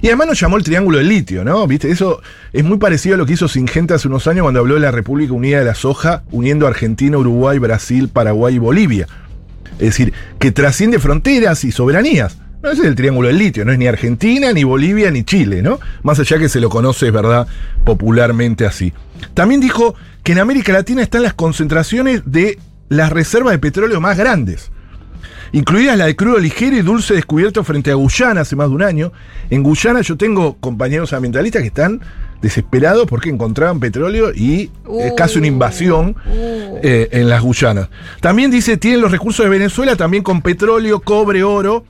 Y 0.01 0.07
además 0.07 0.27
nos 0.27 0.39
llamó 0.39 0.57
el 0.57 0.63
triángulo 0.63 0.97
del 0.99 1.09
litio, 1.09 1.43
¿no? 1.43 1.65
¿Viste? 1.67 1.91
Eso 1.91 2.21
es 2.53 2.63
muy 2.63 2.77
parecido 2.77 3.15
a 3.15 3.17
lo 3.17 3.25
que 3.25 3.33
hizo 3.33 3.47
Singenta 3.47 3.95
hace 3.95 4.07
unos 4.07 4.27
años 4.27 4.43
cuando 4.43 4.59
habló 4.59 4.75
de 4.75 4.81
la 4.81 4.91
República 4.91 5.33
Unida 5.33 5.59
de 5.59 5.65
la 5.65 5.75
Soja, 5.75 6.23
uniendo 6.31 6.67
Argentina, 6.67 7.17
Uruguay, 7.17 7.57
Brasil, 7.57 8.09
Paraguay 8.09 8.55
y 8.55 8.59
Bolivia. 8.59 9.07
Es 9.73 9.87
decir, 9.87 10.13
que 10.39 10.51
trasciende 10.51 10.99
fronteras 10.99 11.63
y 11.63 11.71
soberanías. 11.71 12.37
No, 12.61 12.69
ese 12.71 12.81
es 12.81 12.87
el 12.89 12.95
triángulo 12.95 13.29
del 13.29 13.37
litio, 13.37 13.63
no 13.63 13.71
es 13.71 13.77
ni 13.77 13.87
Argentina, 13.87 14.51
ni 14.51 14.65
Bolivia, 14.65 15.09
ni 15.11 15.23
Chile, 15.23 15.61
¿no? 15.61 15.79
Más 16.03 16.19
allá 16.19 16.37
que 16.37 16.49
se 16.49 16.59
lo 16.59 16.69
conoce, 16.69 17.07
es 17.07 17.13
verdad, 17.13 17.47
popularmente 17.85 18.65
así. 18.65 18.91
También 19.33 19.61
dijo 19.61 19.95
que 20.23 20.33
en 20.33 20.39
América 20.39 20.73
Latina 20.73 21.01
están 21.01 21.23
las 21.23 21.33
concentraciones 21.33 22.21
de 22.25 22.59
las 22.89 23.11
reservas 23.11 23.53
de 23.53 23.59
petróleo 23.59 24.01
más 24.01 24.17
grandes, 24.17 24.71
incluidas 25.51 25.97
la 25.97 26.05
de 26.05 26.15
crudo 26.15 26.37
ligero 26.39 26.75
y 26.75 26.81
dulce 26.81 27.13
descubierto 27.13 27.63
frente 27.63 27.91
a 27.91 27.95
Guyana 27.95 28.41
hace 28.41 28.55
más 28.55 28.69
de 28.69 28.75
un 28.75 28.83
año. 28.83 29.11
En 29.49 29.63
Guyana 29.63 30.01
yo 30.01 30.17
tengo 30.17 30.57
compañeros 30.57 31.13
ambientalistas 31.13 31.61
que 31.61 31.67
están 31.69 32.01
desesperados 32.41 33.05
porque 33.07 33.29
encontraban 33.29 33.79
petróleo 33.79 34.31
y 34.33 34.71
es 34.99 35.13
casi 35.15 35.39
una 35.39 35.47
invasión 35.47 36.15
eh, 36.27 37.09
en 37.11 37.29
las 37.29 37.41
Guyanas. 37.41 37.89
También 38.21 38.51
dice, 38.51 38.77
tienen 38.77 39.01
los 39.01 39.11
recursos 39.11 39.43
de 39.43 39.49
Venezuela, 39.49 39.95
también 39.95 40.23
con 40.23 40.41
petróleo, 40.41 41.01
cobre, 41.01 41.43
oro. 41.43 41.83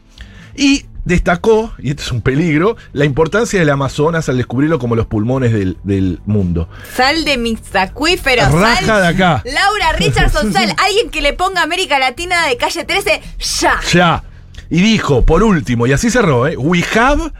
Y 0.56 0.86
destacó, 1.10 1.74
y 1.80 1.90
este 1.90 2.04
es 2.04 2.12
un 2.12 2.22
peligro, 2.22 2.78
la 2.94 3.04
importancia 3.04 3.60
del 3.60 3.70
Amazonas 3.70 4.30
al 4.30 4.38
descubrirlo 4.38 4.80
como 4.80 4.96
los 4.96 5.08
pulmones 5.08 5.52
del, 5.52 5.78
del 5.84 6.22
mundo. 6.26 6.70
Sal 6.96 7.26
de 7.26 7.38
mis 7.38 7.76
acuíferos. 7.76 8.52
Raja 8.52 8.86
sal. 8.86 9.02
de 9.02 9.08
acá. 9.08 9.44
Laura 9.44 9.92
Richardson, 9.98 10.54
sal. 10.54 10.74
Alguien 10.78 11.10
que 11.10 11.22
le 11.22 11.34
ponga 11.34 11.64
América 11.64 12.00
Latina 12.00 12.48
de 12.48 12.56
calle 12.58 12.86
13, 12.86 13.22
ya. 13.60 13.80
Ya. 13.92 14.24
Y 14.70 14.82
dijo, 14.82 15.26
por 15.26 15.44
último, 15.44 15.88
y 15.88 15.94
así 15.94 16.12
cerró, 16.12 16.48
¿eh? 16.48 16.56
We 16.56 16.86
have, 16.96 17.32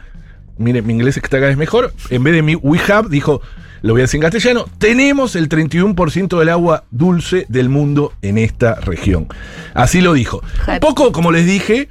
mire, 0.58 0.82
mi 0.82 0.92
inglés 0.92 1.16
está 1.16 1.28
cada 1.28 1.46
vez 1.46 1.56
mejor, 1.56 1.94
en 2.10 2.24
vez 2.24 2.34
de 2.34 2.42
mi 2.42 2.56
we 2.56 2.80
have, 2.88 3.08
dijo, 3.08 3.40
lo 3.82 3.94
voy 3.94 4.00
a 4.00 4.04
decir 4.04 4.18
en 4.18 4.22
castellano, 4.22 4.66
tenemos 4.78 5.36
el 5.36 5.48
31% 5.48 6.38
del 6.38 6.48
agua 6.48 6.84
dulce 6.90 7.46
del 7.48 7.68
mundo 7.68 8.12
en 8.20 8.36
esta 8.36 8.74
región. 8.74 9.28
Así 9.74 10.00
lo 10.00 10.12
dijo. 10.12 10.42
Un 10.66 10.80
poco, 10.80 11.12
como 11.12 11.30
les 11.30 11.46
dije, 11.46 11.88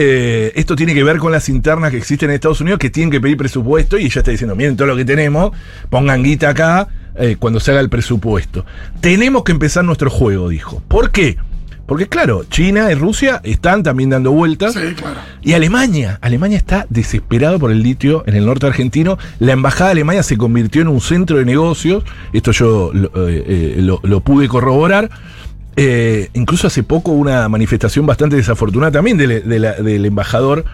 eh, 0.00 0.52
esto 0.54 0.76
tiene 0.76 0.94
que 0.94 1.02
ver 1.02 1.18
con 1.18 1.32
las 1.32 1.48
internas 1.48 1.90
que 1.90 1.96
existen 1.98 2.30
en 2.30 2.36
Estados 2.36 2.60
Unidos 2.60 2.78
que 2.78 2.88
tienen 2.88 3.10
que 3.10 3.20
pedir 3.20 3.36
presupuesto 3.36 3.98
y 3.98 4.04
ella 4.04 4.20
está 4.20 4.30
diciendo, 4.30 4.54
miren 4.54 4.76
todo 4.76 4.86
lo 4.86 4.96
que 4.96 5.04
tenemos, 5.04 5.50
pongan 5.90 6.22
guita 6.22 6.50
acá 6.50 6.86
eh, 7.16 7.34
cuando 7.38 7.58
se 7.58 7.72
haga 7.72 7.80
el 7.80 7.88
presupuesto. 7.88 8.64
Tenemos 9.00 9.42
que 9.42 9.50
empezar 9.52 9.84
nuestro 9.84 10.08
juego, 10.08 10.48
dijo. 10.48 10.80
¿Por 10.86 11.10
qué? 11.10 11.36
Porque 11.86 12.06
claro, 12.06 12.44
China 12.44 12.92
y 12.92 12.94
Rusia 12.94 13.40
están 13.44 13.82
también 13.82 14.10
dando 14.10 14.30
vueltas. 14.30 14.74
Sí, 14.74 14.94
claro. 14.94 15.18
Y 15.42 15.54
Alemania, 15.54 16.18
Alemania 16.20 16.58
está 16.58 16.86
desesperado 16.90 17.58
por 17.58 17.72
el 17.72 17.82
litio 17.82 18.22
en 18.26 18.36
el 18.36 18.44
norte 18.46 18.66
argentino. 18.66 19.18
La 19.38 19.52
embajada 19.52 19.86
de 19.86 19.92
Alemania 19.92 20.22
se 20.22 20.36
convirtió 20.36 20.82
en 20.82 20.88
un 20.88 21.00
centro 21.00 21.38
de 21.38 21.44
negocios. 21.46 22.04
Esto 22.34 22.52
yo 22.52 22.90
lo, 22.92 23.10
eh, 23.28 23.76
lo- 23.78 24.00
lo 24.02 24.20
pude 24.20 24.48
corroborar. 24.48 25.08
Eh, 25.80 26.28
incluso 26.34 26.66
hace 26.66 26.82
poco 26.82 27.12
una 27.12 27.48
manifestación 27.48 28.04
bastante 28.04 28.34
desafortunada 28.36 28.90
también 28.92 29.16
del, 29.16 29.48
de 29.48 29.58
la- 29.60 29.74
del 29.74 30.04
embajador 30.06 30.64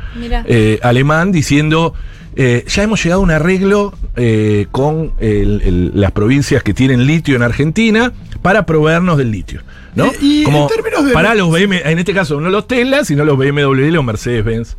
eh, 0.47 0.79
alemán 0.83 1.31
diciendo 1.31 1.93
eh, 2.37 2.65
ya 2.67 2.83
hemos 2.83 3.03
llegado 3.05 3.21
a 3.21 3.25
un 3.25 3.31
arreglo 3.31 3.93
eh, 4.17 4.67
con 4.73 5.13
el- 5.21 5.61
el- 5.63 5.91
las 5.95 6.11
provincias 6.13 6.63
que 6.63 6.73
tienen 6.75 7.07
litio 7.07 7.37
en 7.37 7.43
Argentina 7.43 8.13
para 8.43 8.65
proveernos 8.67 9.19
del 9.19 9.31
litio. 9.31 9.61
¿no? 9.95 10.11
Y 10.21 10.39
en 10.41 10.45
Como 10.45 10.67
términos 10.67 11.05
de- 11.07 11.13
para 11.13 11.35
los 11.37 11.51
BM, 11.51 11.83
en 11.85 11.99
este 12.01 12.13
caso 12.15 12.41
no 12.41 12.51
los 12.51 12.67
Tesla, 12.67 13.05
sino 13.05 13.25
los 13.25 13.37
BMW 13.39 13.87
y 13.87 13.91
los 13.93 14.03
Mercedes-Benz 14.05 14.77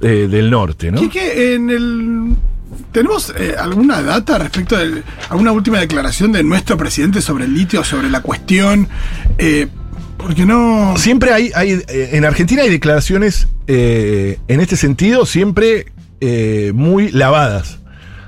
eh, 0.00 0.28
del 0.30 0.48
norte, 0.50 0.90
¿no? 0.92 0.98
Quique, 1.00 1.54
en 1.54 1.68
el. 1.70 2.34
¿Tenemos 2.92 3.32
eh, 3.38 3.54
alguna 3.58 4.02
data 4.02 4.38
respecto 4.38 4.76
de 4.76 5.02
alguna 5.28 5.52
última 5.52 5.78
declaración 5.78 6.32
de 6.32 6.42
nuestro 6.42 6.76
presidente 6.76 7.20
sobre 7.22 7.44
el 7.44 7.54
litio, 7.54 7.84
sobre 7.84 8.10
la 8.10 8.22
cuestión? 8.22 8.88
Eh, 9.38 9.68
porque 10.16 10.44
no. 10.46 10.94
Siempre 10.96 11.32
hay, 11.32 11.52
hay 11.54 11.72
eh, 11.88 12.10
en 12.12 12.24
Argentina 12.24 12.62
hay 12.62 12.70
declaraciones 12.70 13.48
eh, 13.66 14.38
en 14.48 14.60
este 14.60 14.76
sentido 14.76 15.26
siempre 15.26 15.92
muy 16.74 17.10
lavadas. 17.12 17.78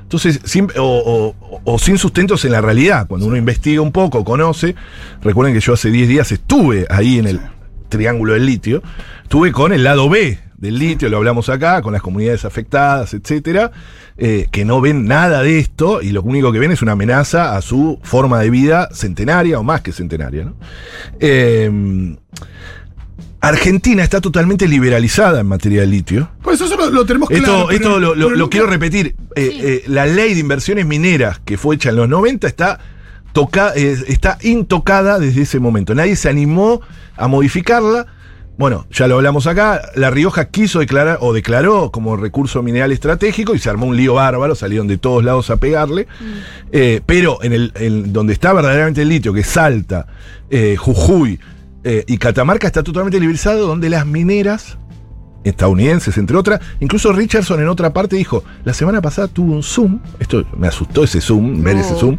Entonces, 0.03 0.41
o, 0.79 1.35
o- 1.41 1.61
o 1.65 1.79
sin 1.79 1.99
sustentos 1.99 2.45
en 2.45 2.53
la 2.53 2.61
realidad. 2.61 3.07
Cuando 3.09 3.27
uno 3.27 3.37
investiga 3.37 3.81
un 3.83 3.93
poco, 3.93 4.25
conoce. 4.25 4.75
Recuerden 5.23 5.55
que 5.55 5.61
yo 5.61 5.73
hace 5.73 5.91
10 5.91 6.09
días 6.09 6.31
estuve 6.33 6.87
ahí 6.91 7.19
en 7.19 7.27
el 7.27 7.41
Triángulo 7.89 8.35
del 8.35 8.47
Litio. 8.47 8.83
Estuve 9.23 9.51
con 9.53 9.73
el 9.73 9.83
lado 9.85 10.09
B 10.09 10.39
del 10.59 10.79
litio, 10.79 11.09
lo 11.09 11.17
hablamos 11.17 11.49
acá, 11.49 11.81
con 11.83 11.93
las 11.93 12.03
comunidades 12.03 12.45
afectadas, 12.45 13.15
etcétera, 13.15 13.71
eh, 14.17 14.49
que 14.51 14.65
no 14.65 14.81
ven 14.81 15.07
nada 15.07 15.43
de 15.43 15.59
esto 15.61 16.03
y 16.03 16.11
lo 16.11 16.21
único 16.23 16.53
que 16.53 16.59
ven 16.59 16.73
es 16.73 16.83
una 16.83 16.93
amenaza 16.93 17.57
a 17.57 17.63
su 17.63 17.99
forma 18.03 18.41
de 18.41 18.51
vida 18.51 18.89
centenaria 18.93 19.59
o 19.59 19.63
más 19.63 19.81
que 19.83 19.93
centenaria. 19.93 20.45
¿no? 20.45 20.57
Eh, 21.21 22.17
Argentina 23.41 24.03
está 24.03 24.21
totalmente 24.21 24.67
liberalizada 24.67 25.41
en 25.41 25.47
materia 25.47 25.83
de 25.83 25.87
litio. 25.87 26.29
Por 26.43 26.55
eso 26.55 26.67
lo, 26.77 26.91
lo 26.91 27.07
tenemos 27.07 27.31
Esto, 27.31 27.45
claro. 27.45 27.71
esto 27.71 27.83
pero- 27.95 27.99
lo, 28.01 28.09
lo- 28.09 28.15
pero 28.15 28.31
lo 28.31 28.37
nunca- 28.37 28.51
quiero 28.51 28.67
repetir. 28.67 29.15
Eh, 29.37 29.59
eh, 29.63 29.85
la 29.87 30.07
ley 30.07 30.35
de 30.35 30.41
inversiones 30.41 30.87
mineras 30.87 31.41
que 31.45 31.57
fue 31.57 31.77
hecha 31.77 31.91
en 31.91 31.97
los 31.97 32.09
90 32.09 32.49
está, 32.49 32.81
toca, 33.33 33.73
eh, 33.77 33.97
está 34.09 34.39
intocada 34.43 35.21
desde 35.21 35.43
ese 35.43 35.61
momento. 35.61 35.95
Nadie 35.95 36.17
se 36.17 36.29
animó 36.29 36.81
a 37.17 37.29
modificarla. 37.29 38.07
Bueno, 38.59 38.87
ya 38.91 39.07
lo 39.07 39.15
hablamos 39.15 39.47
acá. 39.47 39.81
La 39.95 40.11
Rioja 40.11 40.47
quiso 40.47 40.81
declarar 40.81 41.19
o 41.21 41.33
declaró 41.33 41.93
como 41.93 42.17
recurso 42.17 42.61
mineral 42.61 42.91
estratégico 42.91 43.55
y 43.55 43.61
se 43.61 43.71
armó 43.71 43.87
un 43.87 43.97
lío 43.97 44.15
bárbaro. 44.15 44.57
Salieron 44.57 44.89
de 44.89 44.99
todos 44.99 45.23
lados 45.23 45.49
a 45.51 45.59
pegarle. 45.59 46.09
Eh, 46.73 47.01
pero 47.07 47.41
en 47.45 47.53
el 47.53 47.73
en 47.77 48.13
donde 48.13 48.33
está 48.33 48.53
verdaderamente 48.53 49.03
el 49.03 49.11
litio, 49.11 49.33
que 49.33 49.41
es 49.41 49.47
Salta, 49.47 50.09
eh, 50.51 50.75
Jujuy 50.77 51.39
eh, 51.85 52.03
y 52.09 52.19
Catamarca, 52.19 52.67
está 52.67 52.83
totalmente 52.83 53.21
liberalizado, 53.21 53.65
donde 53.65 53.91
las 53.91 54.05
mineras 54.05 54.77
estadounidenses, 55.49 56.17
entre 56.19 56.37
otras. 56.37 56.61
Incluso 56.81 57.13
Richardson 57.13 57.61
en 57.61 57.69
otra 57.69 57.93
parte 57.93 58.17
dijo, 58.17 58.45
la 58.65 58.73
semana 58.75 59.01
pasada 59.01 59.29
tuvo 59.29 59.53
un 59.55 59.63
Zoom, 59.63 59.99
esto 60.19 60.45
me 60.57 60.69
asustó 60.69 61.05
ese 61.05 61.21
Zoom, 61.21 61.63
ver 61.63 61.77
ese 61.77 61.95
Zoom, 61.95 62.19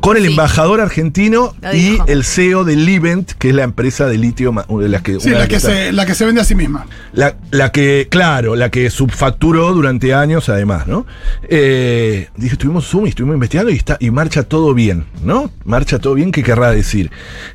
con 0.00 0.16
el 0.16 0.24
Sí. 0.24 0.30
embajador 0.30 0.80
argentino 0.80 1.54
y 1.72 1.98
el 2.06 2.24
CEO 2.24 2.64
de 2.64 2.76
Livent, 2.76 3.32
que 3.32 3.48
es 3.50 3.54
la 3.54 3.62
empresa 3.64 4.06
de 4.06 4.18
litio, 4.18 4.52
de 4.80 4.88
las 4.88 5.02
que... 5.02 5.18
Sí, 5.20 5.30
la 5.30 5.48
que, 5.48 5.60
se, 5.60 5.92
la 5.92 6.04
que 6.06 6.14
se 6.14 6.24
vende 6.26 6.40
a 6.40 6.44
sí 6.44 6.54
misma. 6.54 6.86
la, 7.12 7.36
la 7.50 7.70
que, 7.72 8.08
claro, 8.10 8.56
la 8.56 8.70
que 8.70 8.90
subfacturó 8.90 9.72
durante 9.72 10.14
años, 10.14 10.48
además, 10.48 10.86
¿no? 10.86 11.06
Eh, 11.48 12.28
dije, 12.36 12.52
estuvimos 12.54 12.86
Zoom 12.86 13.06
y 13.06 13.10
estuvimos 13.10 13.34
investigando 13.34 13.70
y 13.72 13.76
está, 13.76 13.96
y 14.00 14.10
marcha 14.10 14.42
todo 14.42 14.74
bien, 14.74 15.04
¿no? 15.22 15.50
Marcha 15.64 15.98
todo 15.98 16.14
bien, 16.14 16.32
¿qué 16.32 16.42
querrá 16.42 16.70
decir? 16.72 17.10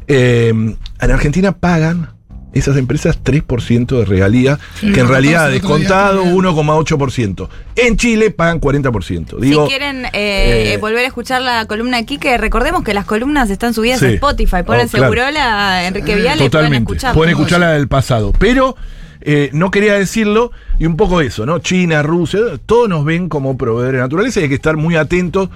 Eh, 0.07 0.49
en 0.49 1.11
Argentina 1.11 1.51
pagan 1.51 2.09
esas 2.53 2.77
empresas 2.77 3.19
3% 3.23 3.97
de 3.99 4.05
regalía, 4.05 4.59
que 4.79 4.99
en 4.99 5.07
realidad 5.07 5.49
descontado 5.49 6.21
también. 6.23 6.43
1,8%. 6.45 7.49
En 7.75 7.97
Chile 7.97 8.31
pagan 8.31 8.59
40%. 8.61 9.39
Digo, 9.39 9.63
si 9.65 9.69
quieren 9.69 10.05
eh, 10.13 10.73
eh, 10.73 10.77
volver 10.79 10.99
a 11.03 11.07
escuchar 11.07 11.41
la 11.41 11.65
columna 11.65 11.97
aquí, 11.97 12.17
que 12.17 12.37
recordemos 12.37 12.83
que 12.83 12.93
las 12.93 13.05
columnas 13.05 13.49
están 13.49 13.73
subidas 13.73 13.99
Sí. 13.99 14.05
a 14.05 14.09
Spotify. 14.11 14.63
Ponen 14.65 14.87
Oh, 14.87 14.89
claro. 14.89 15.11
Segurola, 15.11 15.87
Enrique 15.87 16.15
Viale 16.15 16.35
y 16.45 16.49
pueden 16.49 16.51
Totalmente. 16.51 16.93
escuchar. 16.93 17.13
Pueden 17.15 17.31
escucharla 17.31 17.71
del 17.71 17.87
pasado. 17.87 18.33
Pero 18.37 18.75
eh, 19.21 19.49
no 19.53 19.71
quería 19.71 19.93
decirlo, 19.93 20.51
y 20.79 20.85
un 20.85 20.97
poco 20.97 21.21
eso, 21.21 21.45
¿no? 21.45 21.59
China, 21.59 22.03
Rusia, 22.03 22.39
todos 22.65 22.89
nos 22.89 23.05
ven 23.05 23.29
como 23.29 23.57
proveedores 23.57 23.93
de 23.99 24.01
naturaleza 24.03 24.39
y 24.39 24.43
hay 24.43 24.49
que 24.49 24.55
estar 24.55 24.75
muy 24.77 24.95
atentos. 24.97 25.49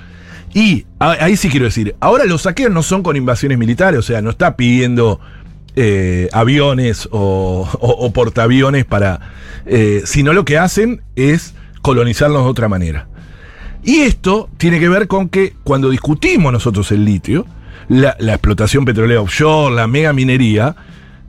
Y 0.53 0.85
a- 0.99 1.11
ahí 1.23 1.35
sí 1.35 1.49
quiero 1.49 1.65
decir, 1.65 1.93
ahora 1.99 2.23
los 2.23 2.43
saqueos 2.43 2.71
no 2.71 2.81
son 2.81 3.03
con 3.03 3.17
invasiones 3.17 3.57
militares, 3.57 3.99
o 3.99 4.01
sea, 4.03 4.21
no 4.21 4.29
está 4.29 4.55
pidiendo 4.55 5.19
eh, 5.79 6.27
aviones 6.33 7.07
o, 7.11 7.69
o- 7.79 8.05
o 8.05 8.11
portaaviones 8.11 8.83
para. 8.85 9.19
eh, 9.67 10.01
sino 10.05 10.33
lo 10.33 10.43
que 10.43 10.57
hacen 10.57 11.01
es 11.15 11.53
colonizarnos 11.83 12.43
de 12.43 12.49
otra 12.49 12.67
manera. 12.67 13.07
Y 13.83 13.97
esto 13.99 14.49
tiene 14.57 14.79
que 14.79 14.89
ver 14.89 15.07
con 15.07 15.29
que 15.29 15.53
cuando 15.63 15.89
discutimos 15.89 16.51
nosotros 16.51 16.91
el 16.91 17.05
litio, 17.05 17.45
la, 17.89 18.15
la 18.19 18.33
explotación 18.33 18.85
petrolera 18.85 19.21
offshore, 19.21 19.73
la 19.75 19.87
mega 19.87 20.11
minería, 20.13 20.75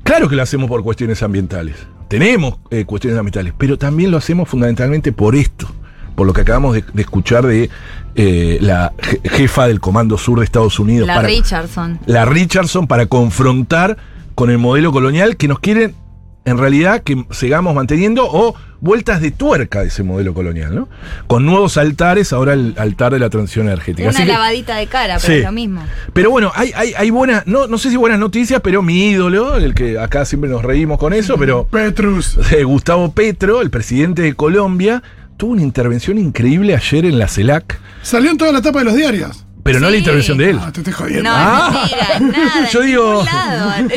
claro 0.02 0.28
que 0.28 0.34
lo 0.36 0.42
hacemos 0.42 0.68
por 0.68 0.82
cuestiones 0.82 1.22
ambientales. 1.22 1.76
Tenemos 2.08 2.56
eh, 2.70 2.84
cuestiones 2.86 3.18
ambientales, 3.18 3.52
pero 3.58 3.76
también 3.76 4.10
lo 4.10 4.16
hacemos 4.16 4.48
fundamentalmente 4.48 5.12
por 5.12 5.36
esto, 5.36 5.68
por 6.16 6.26
lo 6.26 6.32
que 6.32 6.40
acabamos 6.40 6.74
de, 6.74 6.82
de 6.94 7.02
escuchar 7.02 7.46
de 7.46 7.68
eh, 8.14 8.58
la 8.62 8.92
je- 8.96 9.20
jefa 9.28 9.68
del 9.68 9.78
Comando 9.78 10.16
Sur 10.16 10.38
de 10.38 10.46
Estados 10.46 10.78
Unidos. 10.80 11.06
La 11.06 11.16
para- 11.16 11.28
Richardson. 11.28 12.00
la 12.06 12.24
Richardson 12.24 12.86
para 12.86 13.06
confrontar 13.06 13.98
con 14.38 14.50
el 14.50 14.58
modelo 14.58 14.92
colonial 14.92 15.36
que 15.36 15.48
nos 15.48 15.58
quieren 15.58 15.96
en 16.44 16.58
realidad 16.58 17.02
que 17.02 17.26
sigamos 17.32 17.74
manteniendo 17.74 18.24
o 18.24 18.54
vueltas 18.80 19.20
de 19.20 19.32
tuerca 19.32 19.80
de 19.80 19.88
ese 19.88 20.04
modelo 20.04 20.32
colonial, 20.32 20.72
¿no? 20.76 20.88
Con 21.26 21.44
nuevos 21.44 21.76
altares, 21.76 22.32
ahora 22.32 22.52
el 22.52 22.76
altar 22.78 23.12
de 23.12 23.18
la 23.18 23.30
transición 23.30 23.66
energética. 23.66 24.08
Una 24.08 24.16
Así 24.16 24.22
que- 24.24 24.32
lavadita 24.32 24.76
de 24.76 24.86
cara, 24.86 25.16
pero 25.20 25.26
Sí. 25.34 25.40
es 25.40 25.44
lo 25.44 25.50
mismo. 25.50 25.82
pero 26.12 26.30
bueno, 26.30 26.52
hay, 26.54 26.70
hay, 26.76 26.92
hay 26.96 27.10
buenas, 27.10 27.48
no, 27.48 27.66
no 27.66 27.78
sé 27.78 27.90
si 27.90 27.96
buenas 27.96 28.20
noticias, 28.20 28.60
pero 28.62 28.80
mi 28.80 29.08
ídolo, 29.08 29.56
el 29.56 29.74
que 29.74 29.98
acá 29.98 30.24
siempre 30.24 30.48
nos 30.48 30.62
reímos 30.62 30.98
con 30.98 31.12
eso, 31.14 31.36
pero 31.36 31.64
Petrus. 31.64 32.38
eh, 32.52 32.62
Gustavo 32.62 33.10
Petro, 33.10 33.60
el 33.60 33.70
presidente 33.70 34.22
de 34.22 34.34
Colombia, 34.34 35.02
tuvo 35.36 35.50
una 35.54 35.62
intervención 35.62 36.16
increíble 36.16 36.76
ayer 36.76 37.04
en 37.06 37.18
la 37.18 37.26
CELAC, 37.26 37.80
Salió 38.02 38.30
en 38.30 38.38
toda 38.38 38.52
la 38.52 38.62
tapa 38.62 38.78
de 38.78 38.84
los 38.84 38.94
diarios. 38.94 39.44
Pero 39.62 39.80
no 39.80 39.86
Sí. 39.86 39.92
la 39.92 39.98
intervención 39.98 40.38
de 40.38 40.50
él. 40.50 40.58
Ah, 40.60 40.72
te 40.72 40.80
estoy 40.80 40.92
jodiendo. 40.92 41.24
No, 41.24 41.30
Ah. 41.32 41.88
mentira, 42.20 42.20
nada. 42.44 42.68
Yo 42.70 42.80
digo-. 42.82 43.24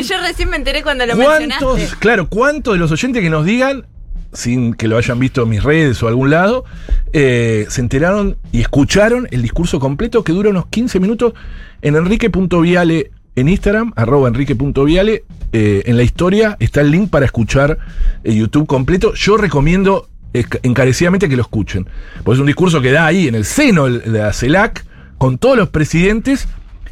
Yo 0.02 0.20
recién 0.20 0.50
me 0.50 0.56
enteré 0.56 0.82
cuando 0.82 1.06
lo 1.06 1.14
¿Cuántos, 1.16 1.40
mencionaste. 1.76 1.96
claro, 1.98 2.28
cuántos 2.28 2.74
de 2.74 2.78
los 2.78 2.90
oyentes 2.92 3.22
que 3.22 3.30
nos 3.30 3.44
digan, 3.44 3.86
sin 4.32 4.72
que 4.74 4.88
lo 4.88 4.96
hayan 4.96 5.18
visto 5.18 5.42
en 5.42 5.48
mis 5.50 5.62
redes 5.62 6.02
o 6.02 6.08
algún 6.08 6.30
lado, 6.30 6.64
eh, 7.12 7.66
se 7.68 7.80
enteraron 7.82 8.38
y 8.50 8.62
escucharon 8.62 9.28
el 9.30 9.42
discurso 9.42 9.78
completo 9.78 10.24
que 10.24 10.32
dura 10.32 10.48
unos 10.50 10.66
15 10.66 11.00
minutos 11.00 11.34
en 11.82 11.96
enrique.viale 11.96 13.10
en 13.34 13.48
Instagram, 13.48 13.92
arroba 13.96 14.28
enrique.viale, 14.28 15.24
eh, 15.54 15.82
en 15.86 15.96
la 15.96 16.02
historia 16.02 16.56
está 16.60 16.80
el 16.82 16.90
link 16.90 17.08
para 17.10 17.24
escuchar 17.24 17.78
el 18.24 18.34
YouTube 18.36 18.66
completo. 18.66 19.14
Yo 19.14 19.36
recomiendo 19.38 20.08
esc- 20.34 20.60
encarecidamente 20.62 21.28
que 21.30 21.36
lo 21.36 21.42
escuchen, 21.42 21.86
porque 22.24 22.34
es 22.36 22.40
un 22.40 22.46
discurso 22.46 22.80
que 22.82 22.90
da 22.92 23.06
ahí 23.06 23.28
en 23.28 23.34
el 23.34 23.44
seno 23.46 23.86
de 23.88 24.06
la 24.06 24.32
CELAC, 24.34 24.84
con 25.22 25.38
todos 25.38 25.56
los 25.56 25.68
presidentes, 25.68 26.48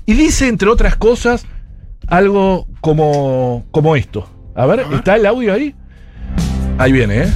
y 0.07 0.15
dice, 0.15 0.47
entre 0.47 0.69
otras 0.69 0.95
cosas, 0.95 1.47
algo 2.07 2.69
como, 2.81 3.67
como 3.73 3.97
esto. 3.97 4.31
A 4.55 4.67
ver, 4.67 4.87
¿está 4.93 5.17
el 5.17 5.27
audio 5.27 5.53
ahí? 5.53 5.75
Ahí 6.79 6.93
viene, 6.93 7.25
¿eh? 7.25 7.33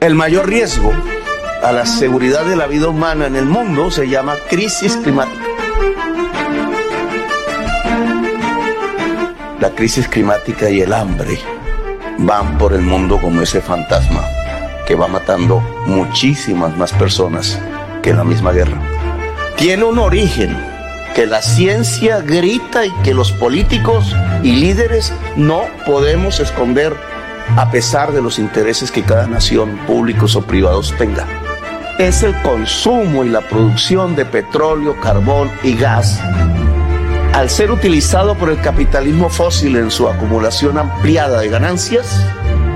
El 0.00 0.14
mayor 0.14 0.48
riesgo 0.48 0.90
a 1.62 1.72
la 1.72 1.84
seguridad 1.84 2.46
de 2.46 2.56
la 2.56 2.66
vida 2.66 2.88
humana 2.88 3.26
en 3.26 3.36
el 3.36 3.44
mundo 3.44 3.90
se 3.90 4.08
llama 4.08 4.36
crisis 4.48 4.96
climática. 4.96 5.44
La 9.60 9.72
crisis 9.74 10.08
climática 10.08 10.70
y 10.70 10.80
el 10.80 10.94
hambre 10.94 11.38
van 12.20 12.56
por 12.56 12.72
el 12.72 12.80
mundo 12.80 13.20
como 13.20 13.42
ese 13.42 13.60
fantasma 13.60 14.24
que 14.86 14.94
va 14.94 15.06
matando 15.06 15.60
muchísimas 15.84 16.74
más 16.78 16.94
personas 16.94 17.60
que 18.00 18.14
la 18.14 18.24
misma 18.24 18.52
guerra. 18.52 18.95
Tiene 19.56 19.84
un 19.84 19.98
origen 19.98 20.54
que 21.14 21.26
la 21.26 21.40
ciencia 21.40 22.20
grita 22.20 22.84
y 22.84 22.92
que 23.02 23.14
los 23.14 23.32
políticos 23.32 24.14
y 24.42 24.52
líderes 24.52 25.14
no 25.34 25.62
podemos 25.86 26.40
esconder 26.40 26.94
a 27.56 27.70
pesar 27.70 28.12
de 28.12 28.20
los 28.20 28.38
intereses 28.38 28.90
que 28.90 29.02
cada 29.02 29.26
nación, 29.26 29.78
públicos 29.86 30.36
o 30.36 30.42
privados, 30.42 30.94
tenga. 30.98 31.26
Es 31.98 32.22
el 32.22 32.34
consumo 32.42 33.24
y 33.24 33.30
la 33.30 33.40
producción 33.40 34.14
de 34.14 34.26
petróleo, 34.26 35.00
carbón 35.00 35.50
y 35.62 35.74
gas. 35.74 36.20
Al 37.32 37.48
ser 37.48 37.70
utilizado 37.70 38.34
por 38.34 38.50
el 38.50 38.60
capitalismo 38.60 39.30
fósil 39.30 39.76
en 39.76 39.90
su 39.90 40.06
acumulación 40.06 40.76
ampliada 40.76 41.40
de 41.40 41.48
ganancias, 41.48 42.22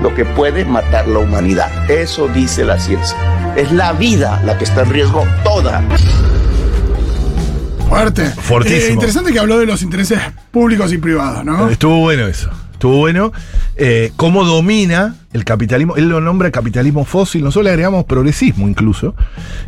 lo 0.01 0.15
que 0.15 0.25
puede 0.25 0.65
matar 0.65 1.07
la 1.07 1.19
humanidad. 1.19 1.91
Eso 1.91 2.27
dice 2.27 2.65
la 2.65 2.79
ciencia. 2.79 3.15
Es 3.55 3.71
la 3.71 3.93
vida 3.93 4.41
la 4.43 4.57
que 4.57 4.63
está 4.63 4.81
en 4.81 4.89
riesgo 4.89 5.27
toda. 5.43 5.83
Fuerte. 7.91 8.25
Fortísimo. 8.29 8.87
Eh, 8.87 8.93
interesante 8.93 9.33
que 9.33 9.39
habló 9.39 9.59
de 9.59 9.65
los 9.65 9.81
intereses 9.81 10.17
públicos 10.49 10.93
y 10.93 10.97
privados, 10.97 11.43
¿no? 11.43 11.69
Estuvo 11.69 11.99
bueno 11.99 12.25
eso. 12.25 12.49
Estuvo 12.71 12.95
bueno. 12.97 13.33
Eh, 13.75 14.13
cómo 14.15 14.45
domina 14.45 15.17
el 15.33 15.43
capitalismo. 15.43 15.97
Él 15.97 16.07
lo 16.07 16.21
nombra 16.21 16.51
capitalismo 16.51 17.03
fósil. 17.03 17.43
Nosotros 17.43 17.65
le 17.65 17.71
agregamos 17.71 18.05
progresismo 18.05 18.69
incluso. 18.69 19.13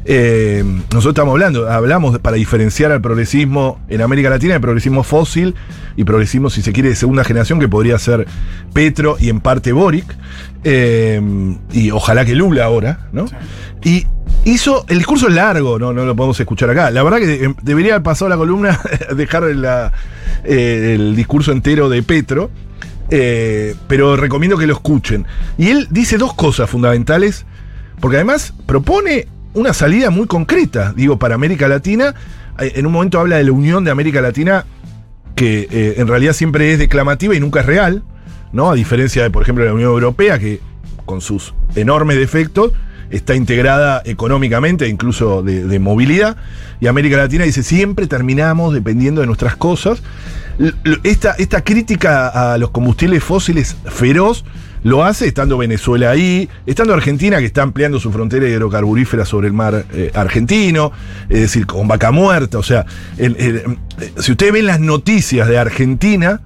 Eh, 0.06 0.64
nosotros 0.66 1.08
estamos 1.12 1.34
hablando, 1.34 1.70
hablamos 1.70 2.18
para 2.20 2.38
diferenciar 2.38 2.94
al 2.94 3.02
progresismo 3.02 3.82
en 3.90 4.02
América 4.02 4.30
Latina 4.30 4.54
de 4.54 4.62
progresismo 4.62 5.04
fósil 5.04 5.54
y 5.98 6.06
progresismo, 6.06 6.50
si 6.50 6.62
se 6.62 6.72
quiere, 6.72 6.90
de 6.90 6.96
segunda 6.96 7.26
generación, 7.26 7.60
que 7.60 7.68
podría 7.68 8.00
ser 8.00 8.26
Petro 8.72 9.18
y 9.20 9.28
en 9.28 9.42
parte 9.42 9.74
Boric. 9.74 10.06
Y 10.64 11.92
ojalá 11.92 12.24
que 12.24 12.36
Lula 12.36 12.64
ahora, 12.64 13.10
¿no? 13.12 13.26
Y 13.84 14.08
hizo 14.46 14.86
el 14.90 14.98
discurso 14.98 15.28
es 15.28 15.36
largo, 15.36 15.80
no, 15.80 15.94
no 15.94 16.06
lo 16.06 16.16
podemos 16.16 16.40
escuchar 16.40 16.70
acá. 16.70 16.92
La 16.92 17.04
verdad 17.04 17.20
que 17.20 17.46
eh, 17.46 17.56
debería 17.62 17.94
haber 17.94 18.04
pasado 18.04 18.30
la 18.30 18.38
columna, 18.38 18.80
dejar 19.16 19.44
eh, 19.46 20.94
el 20.96 21.16
discurso 21.16 21.52
entero 21.52 21.90
de 21.90 22.04
Petro, 22.04 22.50
eh, 23.10 23.76
pero 23.88 24.16
recomiendo 24.16 24.58
que 24.58 24.68
lo 24.68 24.74
escuchen. 24.74 25.26
Y 25.58 25.70
él 25.70 25.88
dice 25.92 26.18
dos 26.18 26.34
cosas 26.34 26.70
fundamentales, 26.70 27.46
porque 28.00 28.18
además 28.18 28.54
propone 28.66 29.28
una 29.54 29.74
salida 29.74 30.10
muy 30.10 30.28
concreta, 30.28 30.94
digo, 30.96 31.18
para 31.18 31.36
América 31.36 31.68
Latina. 31.68 32.14
Eh, 32.60 32.74
En 32.76 32.86
un 32.86 32.94
momento 32.94 33.20
habla 33.20 33.38
de 33.38 33.44
la 33.44 33.52
unión 33.52 33.84
de 33.84 33.92
América 33.92 34.22
Latina, 34.22 34.66
que 35.36 35.96
en 35.98 36.08
realidad 36.08 36.34
siempre 36.34 36.74
es 36.74 36.78
declamativa 36.78 37.34
y 37.34 37.40
nunca 37.40 37.62
es 37.62 37.66
real, 37.66 38.04
¿no? 38.52 38.70
A 38.70 38.76
diferencia 38.76 39.24
de, 39.24 39.32
por 39.32 39.42
ejemplo, 39.42 39.66
la 39.66 39.74
Unión 39.74 39.90
Europea, 39.90 40.38
que 40.38 40.60
con 41.06 41.22
sus 41.22 41.56
enormes 41.76 42.18
defectos, 42.18 42.72
está 43.14 43.36
integrada 43.36 44.02
económicamente, 44.06 44.88
incluso 44.88 45.44
de, 45.44 45.80
movilidad, 45.80 46.36
y 46.82 46.88
América 46.88 47.18
Latina 47.18 47.46
dice, 47.46 47.64
siempre 47.64 48.08
terminamos 48.08 48.74
dependiendo 48.74 49.22
de 49.22 49.28
nuestras 49.28 49.56
cosas. 49.56 50.02
Esta, 51.04 51.32
esta 51.34 51.64
crítica 51.64 52.54
a 52.54 52.58
los 52.58 52.72
combustibles 52.72 53.24
fósiles 53.24 53.76
feroz 53.86 54.44
lo 54.84 55.04
hace 55.04 55.28
estando 55.28 55.58
Venezuela 55.58 56.12
ahí, 56.12 56.50
estando 56.66 56.94
Argentina 56.94 57.40
que 57.40 57.46
está 57.46 57.62
ampliando 57.62 58.00
su 58.00 58.12
frontera 58.12 58.48
hidrocarburífera 58.50 59.26
sobre 59.26 59.48
el 59.48 59.54
mar 59.54 59.86
eh, 59.94 60.12
argentino, 60.14 60.92
es 61.30 61.40
decir, 61.40 61.66
con 61.66 61.88
vaca 61.88 62.12
muerta. 62.12 62.58
O 62.58 62.64
sea, 62.64 62.86
si 64.18 64.32
ustedes 64.32 64.52
ven 64.52 64.68
las 64.68 64.82
noticias 64.82 65.48
de 65.48 65.58
Argentina, 65.58 66.42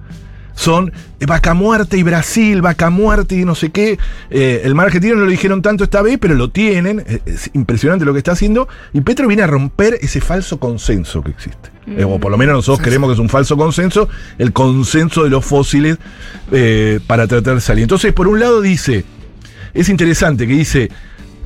son 0.58 0.92
vaca 1.24 1.54
muerta 1.54 1.96
y 1.96 2.02
Brasil, 2.02 2.60
vaca 2.62 2.90
muerta 2.90 3.32
y 3.36 3.44
no 3.44 3.54
sé 3.54 3.70
qué. 3.70 3.96
Eh, 4.28 4.62
el 4.64 4.74
mar 4.74 4.86
argentino 4.86 5.14
no 5.14 5.24
lo 5.24 5.30
dijeron 5.30 5.62
tanto 5.62 5.84
esta 5.84 6.02
vez, 6.02 6.18
pero 6.20 6.34
lo 6.34 6.50
tienen. 6.50 7.04
Eh, 7.06 7.20
Es 7.26 7.50
impresionante 7.54 8.04
lo 8.04 8.12
que 8.12 8.18
está 8.18 8.32
haciendo. 8.32 8.66
Y 8.92 9.00
Petro 9.02 9.28
viene 9.28 9.44
a 9.44 9.46
romper 9.46 9.98
ese 10.00 10.20
falso 10.20 10.58
consenso 10.58 11.22
que 11.22 11.30
existe. 11.30 11.70
Eh, 11.86 12.02
o 12.02 12.18
por 12.18 12.32
lo 12.32 12.36
menos 12.36 12.56
nosotros 12.56 12.84
creemos 12.84 13.08
que 13.08 13.14
es 13.14 13.20
un 13.20 13.28
falso 13.28 13.56
consenso, 13.56 14.08
el 14.36 14.52
consenso 14.52 15.22
de 15.22 15.30
los 15.30 15.44
fósiles 15.44 15.96
eh, 16.50 16.98
para 17.06 17.28
tratar 17.28 17.54
de 17.54 17.60
salir. 17.60 17.84
Entonces, 17.84 18.12
por 18.12 18.26
un 18.26 18.40
lado 18.40 18.60
dice, 18.60 19.04
es 19.74 19.88
interesante 19.88 20.48
que 20.48 20.54
dice, 20.54 20.90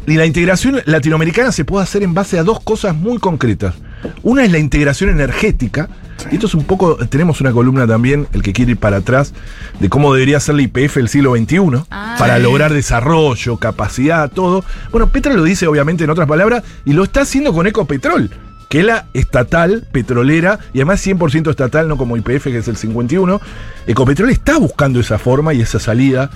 y 0.07 0.15
la 0.15 0.25
integración 0.25 0.81
latinoamericana 0.87 1.53
se 1.53 1.67
puede 1.67 1.85
hacer 1.85 2.03
en 2.03 2.15
base 2.15 2.39
a 2.39 2.45
dos 2.45 2.61
cosas 2.61 2.97
muy 2.97 3.19
concretas. 3.19 3.75
Una 4.23 4.43
es 4.43 4.51
la 4.51 4.59
integración 4.59 5.11
energética, 5.11 5.91
y 6.31 6.35
esto 6.35 6.47
es 6.47 6.55
un 6.55 6.65
poco, 6.65 6.97
tenemos 7.09 7.41
una 7.41 7.53
columna 7.53 7.87
también, 7.87 8.27
el 8.33 8.43
que 8.43 8.53
quiere 8.53 8.73
ir 8.73 8.77
para 8.79 8.99
atrás, 8.99 9.33
de 9.81 9.89
cómo 9.89 10.13
debería 10.15 10.39
ser 10.41 10.55
la 10.57 10.63
IPF 10.63 10.97
del 10.97 11.09
siglo 11.09 11.35
XXI, 11.37 11.85
Ah. 11.91 12.17
para 12.19 12.37
Sí. 12.37 12.43
lograr 12.43 12.73
desarrollo, 12.73 13.57
capacidad, 13.57 14.31
todo. 14.31 14.65
Bueno, 14.91 15.09
Petra 15.09 15.35
lo 15.35 15.43
dice 15.45 15.67
obviamente 15.67 16.05
en 16.05 16.11
otras 16.11 16.29
palabras, 16.29 16.63
y 16.85 16.93
lo 16.93 17.05
está 17.05 17.23
haciendo 17.23 17.53
con 17.53 17.67
Ecopetrol, 17.67 18.31
que 18.69 18.81
es 18.81 18.87
la 18.87 19.07
estatal 19.13 19.87
petrolera, 19.93 20.59
y 20.73 20.79
además 20.79 21.01
100% 21.01 21.51
estatal, 21.51 21.89
no 21.89 21.97
como 21.99 22.17
IPF, 22.17 22.45
que 22.45 22.59
es 22.59 22.69
el 22.69 22.77
51. 22.77 23.41
Ecopetrol 23.87 24.31
está 24.31 24.57
buscando 24.59 24.99
esa 25.01 25.19
forma 25.19 25.53
y 25.53 25.61
esa 25.61 25.79
salida 25.79 26.31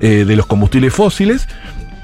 eh, 0.00 0.24
de 0.26 0.36
los 0.36 0.46
combustibles 0.46 0.94
fósiles. 0.94 1.46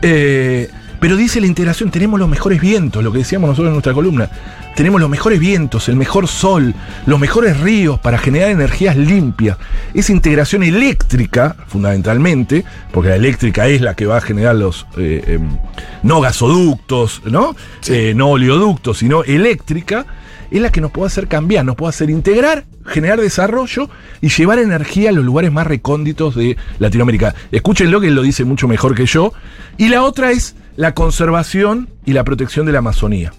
Eh, 0.03 0.71
pero 1.01 1.17
dice 1.17 1.41
la 1.41 1.47
integración, 1.47 1.91
tenemos 1.91 2.19
los 2.19 2.29
mejores 2.29 2.61
vientos, 2.61 3.03
lo 3.05 3.13
que 3.13 3.19
decíamos 3.19 3.49
nosotros 3.49 3.69
en 3.69 3.75
nuestra 3.75 3.95
columna. 3.95 4.31
Tenemos 4.75 5.01
los 5.01 5.11
mejores 5.11 5.41
vientos, 5.41 5.89
el 5.89 5.97
mejor 5.97 6.29
sol, 6.29 6.75
los 7.07 7.19
mejores 7.19 7.61
ríos 7.61 7.99
para 7.99 8.19
generar 8.19 8.51
energías 8.51 8.97
limpias. 8.97 9.59
Esa 9.95 10.13
integración 10.13 10.63
eléctrica, 10.63 11.57
fundamentalmente, 11.67 12.65
porque 12.93 13.11
la 13.11 13.17
eléctrica 13.17 13.67
es 13.69 13.81
la 13.81 13.95
que 13.95 14.07
va 14.07 14.19
a 14.19 14.21
generar 14.21 14.55
los 14.55 14.87
eh, 14.97 15.23
em, 15.27 15.59
no 16.03 16.21
gasoductos, 16.21 17.23
¿no? 17.25 17.55
Eh, 17.89 18.13
no 18.15 18.29
oleoductos, 18.31 18.99
sino 18.99 19.25
eléctrica, 19.25 20.07
es 20.51 20.61
la 20.61 20.71
que 20.71 20.81
nos 20.81 20.91
puede 20.91 21.09
hacer 21.09 21.29
cambiar, 21.29 21.65
nos 21.65 21.77
puede 21.77 21.91
hacer 21.91 22.11
integrar, 22.11 22.65
generar 22.87 23.21
desarrollo 23.21 23.91
y 24.21 24.29
llevar 24.29 24.59
energía 24.59 25.11
a 25.11 25.13
los 25.13 25.25
lugares 25.25 25.53
más 25.53 25.67
recónditos 25.67 26.35
de 26.35 26.57
Latinoamérica. 26.79 27.35
Escúchenlo 27.53 28.01
que 28.01 28.09
él 28.09 28.15
lo 28.15 28.23
dice 28.23 28.45
mucho 28.45 28.67
mejor 28.67 28.95
que 28.95 29.07
yo. 29.07 29.33
Y 29.77 29.89
la 29.89 30.03
otra 30.03 30.31
es 30.33 30.55
la 30.79 30.95
conservación 30.95 31.89
y 32.07 32.13
la 32.13 32.23
protección 32.23 32.65
de 32.65 32.71
la 32.71 32.79
Amazonía. 32.79 33.33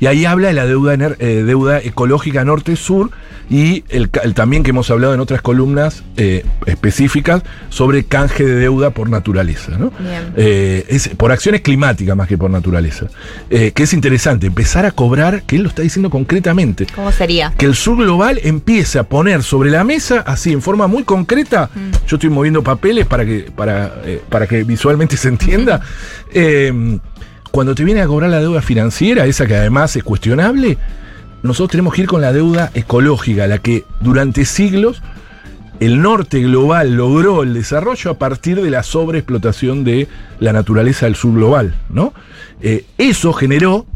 Y 0.00 0.06
ahí 0.06 0.24
habla 0.24 0.48
de 0.48 0.54
la 0.54 0.66
deuda, 0.66 0.94
eh, 0.94 1.42
deuda 1.44 1.80
ecológica 1.80 2.44
norte-sur 2.44 3.10
y 3.50 3.82
el, 3.88 4.10
también 4.34 4.62
que 4.62 4.70
hemos 4.70 4.90
hablado 4.90 5.14
en 5.14 5.20
otras 5.20 5.42
columnas 5.42 6.04
eh, 6.16 6.44
específicas 6.66 7.42
sobre 7.68 8.04
canje 8.04 8.44
de 8.44 8.54
deuda 8.54 8.90
por 8.90 9.10
naturaleza. 9.10 9.76
¿no? 9.78 9.90
Eh, 10.36 10.84
es 10.88 11.08
por 11.08 11.32
acciones 11.32 11.62
climáticas 11.62 12.16
más 12.16 12.28
que 12.28 12.38
por 12.38 12.50
naturaleza. 12.50 13.06
Que 13.48 13.72
es 13.74 13.92
interesante, 13.92 14.46
empezar 14.46 14.86
a 14.86 14.92
cobrar, 14.92 15.42
que 15.42 15.56
él 15.56 15.62
lo 15.62 15.68
está 15.68 15.82
diciendo 15.82 16.10
concretamente, 16.10 16.86
¿Cómo 16.94 17.10
sería? 17.10 17.52
que 17.56 17.66
el 17.66 17.74
sur 17.74 17.96
global 17.96 18.40
empiece 18.42 18.98
a 18.98 19.04
poner 19.04 19.42
sobre 19.42 19.70
la 19.70 19.82
mesa, 19.84 20.20
así 20.20 20.52
en 20.52 20.62
forma 20.62 20.86
muy 20.86 21.04
concreta, 21.04 21.70
yo 22.06 22.16
estoy 22.16 22.30
moviendo 22.30 22.62
papeles 22.62 23.06
para 23.06 23.24
que, 23.24 23.50
para, 23.54 23.94
para 24.28 24.46
que 24.46 24.62
visualmente 24.64 25.16
se 25.16 25.28
entienda, 25.28 25.80
cuando 27.50 27.74
te 27.74 27.84
viene 27.84 28.00
a 28.02 28.06
cobrar 28.06 28.30
la 28.30 28.40
deuda 28.40 28.62
financiera, 28.62 29.26
esa 29.26 29.46
que 29.46 29.56
además 29.56 29.94
es 29.96 30.04
cuestionable, 30.04 30.78
nosotros 31.42 31.70
tenemos 31.70 31.94
que 31.94 32.02
ir 32.02 32.08
con 32.08 32.20
la 32.20 32.32
deuda 32.32 32.70
ecológica, 32.74 33.46
la 33.46 33.58
que 33.58 33.84
durante 34.00 34.44
siglos 34.44 35.02
el 35.80 36.02
norte 36.02 36.40
global 36.40 36.94
logró 36.94 37.42
el 37.42 37.54
desarrollo 37.54 38.10
a 38.10 38.18
partir 38.18 38.60
de 38.60 38.70
la 38.70 38.82
sobreexplotación 38.82 39.84
de 39.84 40.08
la 40.40 40.52
naturaleza 40.52 41.06
del 41.06 41.14
sur 41.14 41.34
global, 41.34 41.74
¿no? 41.88 42.12
Eh, 42.60 42.84
eso 42.98 43.32
generó 43.32 43.86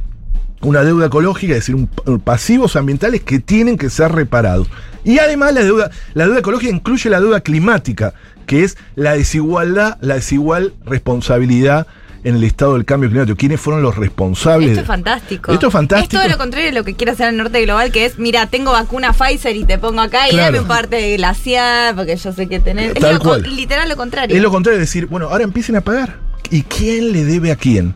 una 0.61 0.85
deuda 0.85 1.07
ecológica, 1.07 1.55
es 1.55 1.67
decir, 1.67 1.89
pasivos 2.23 2.77
ambientales 2.77 3.23
que 3.23 3.41
tienen 3.41 3.77
que 3.77 3.91
ser 3.91 4.13
reparados. 4.13 4.69
Y 5.03 5.19
además 5.19 5.55
la 5.55 5.65
deuda, 5.65 5.91
la 6.15 6.25
deuda 6.27 6.39
ecológica 6.39 6.73
incluye 6.73 7.11
la 7.11 7.21
deuda 7.21 7.41
climática, 7.41 8.15
que 8.47 8.63
es 8.63 8.79
la 8.95 9.15
desigualdad, 9.15 9.99
la 10.01 10.15
desigual 10.15 10.75
responsabilidad 10.85 11.89
en 12.25 12.37
el 12.37 12.45
estado 12.45 12.75
del 12.75 12.85
cambio 12.85 13.09
climático. 13.11 13.37
¿Quiénes 13.37 13.61
fueron 13.61 13.83
los 13.83 13.97
responsables? 13.97 14.71
Esto 14.71 14.81
es 14.83 14.87
fantástico. 14.87 15.53
Esto 15.53 15.67
es 15.67 15.73
fantástico. 15.73 16.17
Es 16.17 16.23
todo 16.23 16.31
lo 16.33 16.39
contrario 16.39 16.69
de 16.71 16.75
lo 16.75 16.85
que 16.85 16.95
quiere 16.95 17.13
hacer 17.13 17.29
el 17.29 17.37
norte 17.37 17.61
global, 17.63 17.91
que 17.91 18.05
es, 18.05 18.19
mira, 18.19 18.47
tengo 18.47 18.73
vacuna 18.73 19.13
Pfizer 19.13 19.57
y 19.57 19.65
te 19.65 19.79
pongo 19.79 20.01
acá 20.01 20.29
y 20.31 20.37
dame 20.37 20.61
un 20.61 20.67
parte 20.69 20.97
de 20.97 21.17
glaciar 21.17 21.95
porque 21.97 22.17
yo 22.17 22.33
sé 22.33 22.49
que 22.49 22.61
tenés. 22.61 22.95
Tal 22.95 23.05
es 23.05 23.13
lo 23.15 23.19
con- 23.21 23.41
cual. 23.43 23.57
literal 23.57 23.89
lo 23.89 23.97
contrario. 23.97 24.37
Es 24.37 24.43
lo 24.43 24.51
contrario, 24.51 24.81
es 24.81 24.87
decir, 24.89 25.07
bueno, 25.07 25.29
ahora 25.29 25.45
empiecen 25.45 25.77
a 25.77 25.81
pagar. 25.81 26.17
¿Y 26.51 26.63
quién 26.63 27.13
le 27.13 27.25
debe 27.25 27.51
a 27.51 27.57
quién? 27.57 27.95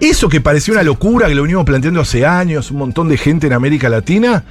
Eso 0.00 0.28
que 0.28 0.40
parecía 0.40 0.72
una 0.74 0.82
locura, 0.82 1.28
que 1.28 1.34
lo 1.34 1.42
venimos 1.42 1.64
planteando 1.64 2.00
hace 2.00 2.26
años, 2.26 2.70
un 2.70 2.78
montón 2.78 3.08
de 3.08 3.16
gente 3.16 3.46
en 3.46 3.52
América 3.52 3.88
Latina, 3.88 4.44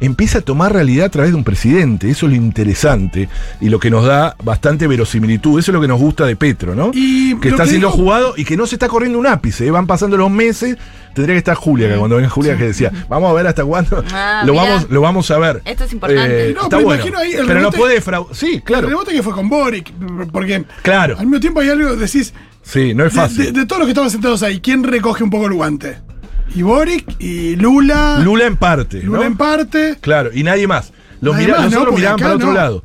empieza 0.00 0.38
a 0.38 0.40
tomar 0.42 0.72
realidad 0.72 1.06
a 1.06 1.10
través 1.10 1.30
de 1.32 1.36
un 1.36 1.44
presidente. 1.44 2.10
Eso 2.10 2.26
es 2.26 2.30
lo 2.32 2.36
interesante 2.36 3.28
y 3.60 3.68
lo 3.68 3.78
que 3.78 3.90
nos 3.90 4.04
da 4.04 4.36
bastante 4.42 4.86
verosimilitud. 4.86 5.58
Eso 5.58 5.70
es 5.70 5.74
lo 5.74 5.80
que 5.80 5.88
nos 5.88 5.98
gusta 6.00 6.26
de 6.26 6.36
Petro, 6.36 6.74
¿no? 6.74 6.90
Y 6.92 7.36
que 7.40 7.48
está 7.48 7.64
que 7.64 7.70
siendo 7.70 7.88
digo- 7.88 7.96
jugado 7.98 8.34
y 8.36 8.44
que 8.44 8.56
no 8.56 8.66
se 8.66 8.74
está 8.76 8.88
corriendo 8.88 9.18
un 9.18 9.26
ápice. 9.26 9.66
¿eh? 9.66 9.70
Van 9.70 9.86
pasando 9.86 10.16
los 10.16 10.30
meses. 10.30 10.76
Tendría 11.14 11.34
que 11.34 11.38
estar 11.38 11.54
Julia, 11.56 11.88
que 11.88 11.96
cuando 11.96 12.16
venga 12.16 12.28
Julia 12.28 12.58
que 12.58 12.64
decía, 12.64 12.92
vamos 13.08 13.30
a 13.30 13.32
ver 13.32 13.46
hasta 13.46 13.64
cuándo. 13.64 14.04
Ah, 14.12 14.42
lo, 14.44 14.52
mirá. 14.52 14.64
vamos, 14.64 14.86
lo 14.90 15.00
vamos 15.00 15.30
a 15.30 15.38
ver. 15.38 15.62
Esto 15.64 15.84
es 15.84 15.92
importante. 15.94 16.52
No, 16.54 16.64
está 16.64 16.76
pero 16.76 16.82
bueno. 16.88 16.94
imagino 17.02 17.18
ahí 17.18 17.32
el 17.32 17.46
pero 17.46 17.60
no 17.62 17.70
puede 17.70 18.02
fraud- 18.02 18.28
Sí, 18.32 18.60
claro. 18.62 18.84
El 18.86 18.90
rebote 18.92 19.12
que 19.12 19.22
fue 19.22 19.32
con 19.32 19.48
Boric, 19.48 19.92
porque 20.30 20.64
Claro. 20.82 21.14
al 21.18 21.24
mismo 21.26 21.40
tiempo 21.40 21.60
hay 21.60 21.70
algo, 21.70 21.96
decís, 21.96 22.34
Sí, 22.62 22.92
no 22.92 23.06
es 23.06 23.14
de, 23.14 23.18
fácil. 23.20 23.44
de- 23.46 23.52
de 23.60 23.66
todos 23.66 23.78
los 23.80 23.86
que 23.86 23.92
estaban 23.92 24.10
sentados 24.10 24.42
ahí, 24.42 24.60
¿quién 24.60 24.82
recoge 24.84 25.24
un 25.24 25.30
poco 25.30 25.46
el 25.46 25.54
guante? 25.54 25.96
Y 26.54 26.62
Boric, 26.62 27.04
y 27.18 27.56
Lula, 27.56 28.18
Lula 28.22 28.46
en 28.46 28.56
parte. 28.56 29.02
Lula 29.02 29.18
¿no? 29.20 29.24
en 29.24 29.36
parte. 29.36 29.96
Claro, 30.00 30.30
y 30.32 30.42
nadie 30.42 30.66
más. 30.66 30.92
Los 31.20 31.34
Nadie 31.34 31.46
mira- 31.48 31.58
más, 31.60 31.70
nosotros 31.70 31.92
no, 31.92 31.98
miraban 31.98 32.18
para 32.20 32.34
otro 32.34 32.52
lado. 32.52 32.84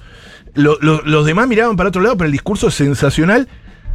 Lo- 0.53 0.77
lo- 0.81 1.01
los 1.03 1.25
demás 1.25 1.47
miraban 1.47 1.75
para 1.77 1.89
otro 1.89 2.01
lado, 2.01 2.17
pero 2.17 2.25
el 2.25 2.31
discurso 2.31 2.67
es 2.67 2.73
sensacional. 2.75 3.47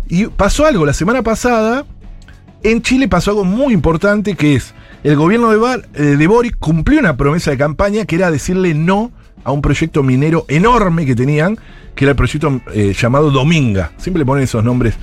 Y 0.08 0.26
pasó 0.26 0.66
algo 0.66 0.86
la 0.86 0.92
semana 0.94 1.22
pasada. 1.22 1.84
En 2.62 2.80
Chile 2.82 3.08
pasó 3.08 3.30
algo 3.32 3.44
muy 3.44 3.74
importante 3.74 4.34
que 4.34 4.54
es 4.54 4.74
el 5.04 5.16
gobierno 5.16 5.50
de, 5.50 5.56
Bar- 5.58 5.88
eh, 5.94 6.02
de 6.02 6.26
Boric 6.26 6.56
cumplió 6.58 6.98
una 7.00 7.16
promesa 7.16 7.50
de 7.50 7.58
campaña 7.58 8.04
que 8.06 8.16
era 8.16 8.30
decirle 8.30 8.72
no 8.74 9.12
a 9.44 9.52
un 9.52 9.62
proyecto 9.62 10.02
minero 10.02 10.44
enorme 10.48 11.06
que 11.06 11.14
tenían, 11.14 11.58
que 11.94 12.04
era 12.04 12.10
el 12.12 12.16
proyecto 12.16 12.60
eh, 12.72 12.94
llamado 12.98 13.30
Dominga. 13.30 13.92
Siempre 13.98 14.20
le 14.20 14.26
ponen 14.26 14.44
esos 14.44 14.64
nombres 14.64 14.94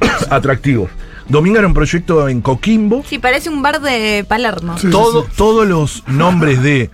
atractivos. 0.30 0.90
Dominga 1.32 1.58
era 1.58 1.66
un 1.66 1.74
proyecto 1.74 2.28
en 2.28 2.40
Coquimbo, 2.42 3.02
Sí, 3.08 3.18
parece 3.18 3.48
un 3.50 3.62
bar 3.62 3.80
de 3.80 4.24
Palermo. 4.28 4.78
Sí, 4.78 4.88
todo- 4.90 5.22
sí, 5.22 5.28
sí. 5.30 5.36
Todos 5.36 5.66
los 5.66 6.04
nombres 6.06 6.62
de 6.62 6.90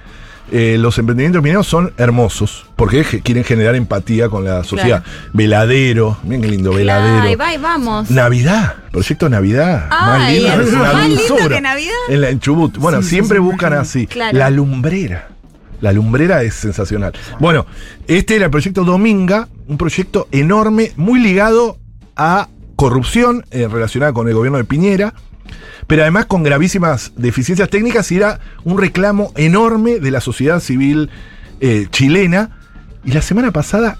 eh, 0.51 0.77
los 0.79 0.97
emprendimientos 0.99 1.43
mineros 1.43 1.67
son 1.67 1.93
hermosos, 1.99 2.65
porque 2.75 3.05
quieren 3.23 3.45
generar 3.45 3.75
empatía 3.75 4.31
con 4.31 4.45
la 4.45 4.65
sociedad. 4.65 5.03
Claro. 5.03 5.31
Veladero, 5.35 6.17
miren 6.23 6.41
qué 6.41 6.49
lindo, 6.49 6.73
veladero. 6.73 7.23
Ahí 7.23 7.35
va 7.35 7.53
y 7.53 7.59
vamos. 7.59 8.11
Navidad, 8.11 8.77
proyecto 8.91 9.29
Navidad. 9.29 9.91
más 9.91 10.21
Ay, 10.23 10.41
lindo, 10.41 10.61
es 10.63 10.73
una 10.73 10.93
más 10.95 11.09
lindo 11.09 11.37
que 11.49 11.61
Navidad. 11.61 11.93
En, 12.09 12.21
la, 12.23 12.31
en 12.31 12.41
Chubut. 12.41 12.79
Bueno, 12.79 13.03
Sí, 13.03 13.09
siempre 13.11 13.37
sí, 13.39 13.45
buscan 13.45 13.75
así. 13.75 14.07
Claro. 14.07 14.39
La 14.39 14.49
lumbrera. 14.49 15.29
La 15.83 15.93
lumbrera 15.93 16.43
es 16.43 16.55
sensacional. 16.55 17.13
Bueno, 17.41 17.67
este 18.07 18.37
era 18.37 18.47
el 18.47 18.51
proyecto 18.51 18.85
Dominga, 18.85 19.49
un 19.69 19.77
proyecto 19.77 20.29
enorme, 20.33 20.93
muy 20.97 21.21
ligado 21.21 21.77
a 22.17 22.49
corrupción 22.79 23.45
eh, 23.51 23.67
relacionada 23.67 24.13
con 24.13 24.29
el 24.29 24.35
gobierno 24.35 24.57
de 24.57 24.63
Piñera, 24.63 25.13
pero 25.89 26.03
además 26.03 26.27
con 26.27 26.45
gravísimas 26.45 27.13
deficiencias 27.17 27.69
técnicas 27.71 28.13
y 28.13 28.19
era 28.19 28.39
un 28.63 28.79
reclamo 28.79 29.33
enorme 29.35 29.99
de 29.99 30.13
la 30.13 30.21
sociedad 30.21 30.61
civil 30.61 31.11
eh, 31.59 31.89
chilena. 31.91 32.57
Y 33.05 33.11
la 33.11 33.23
semana 33.23 33.51
pasada 33.51 33.99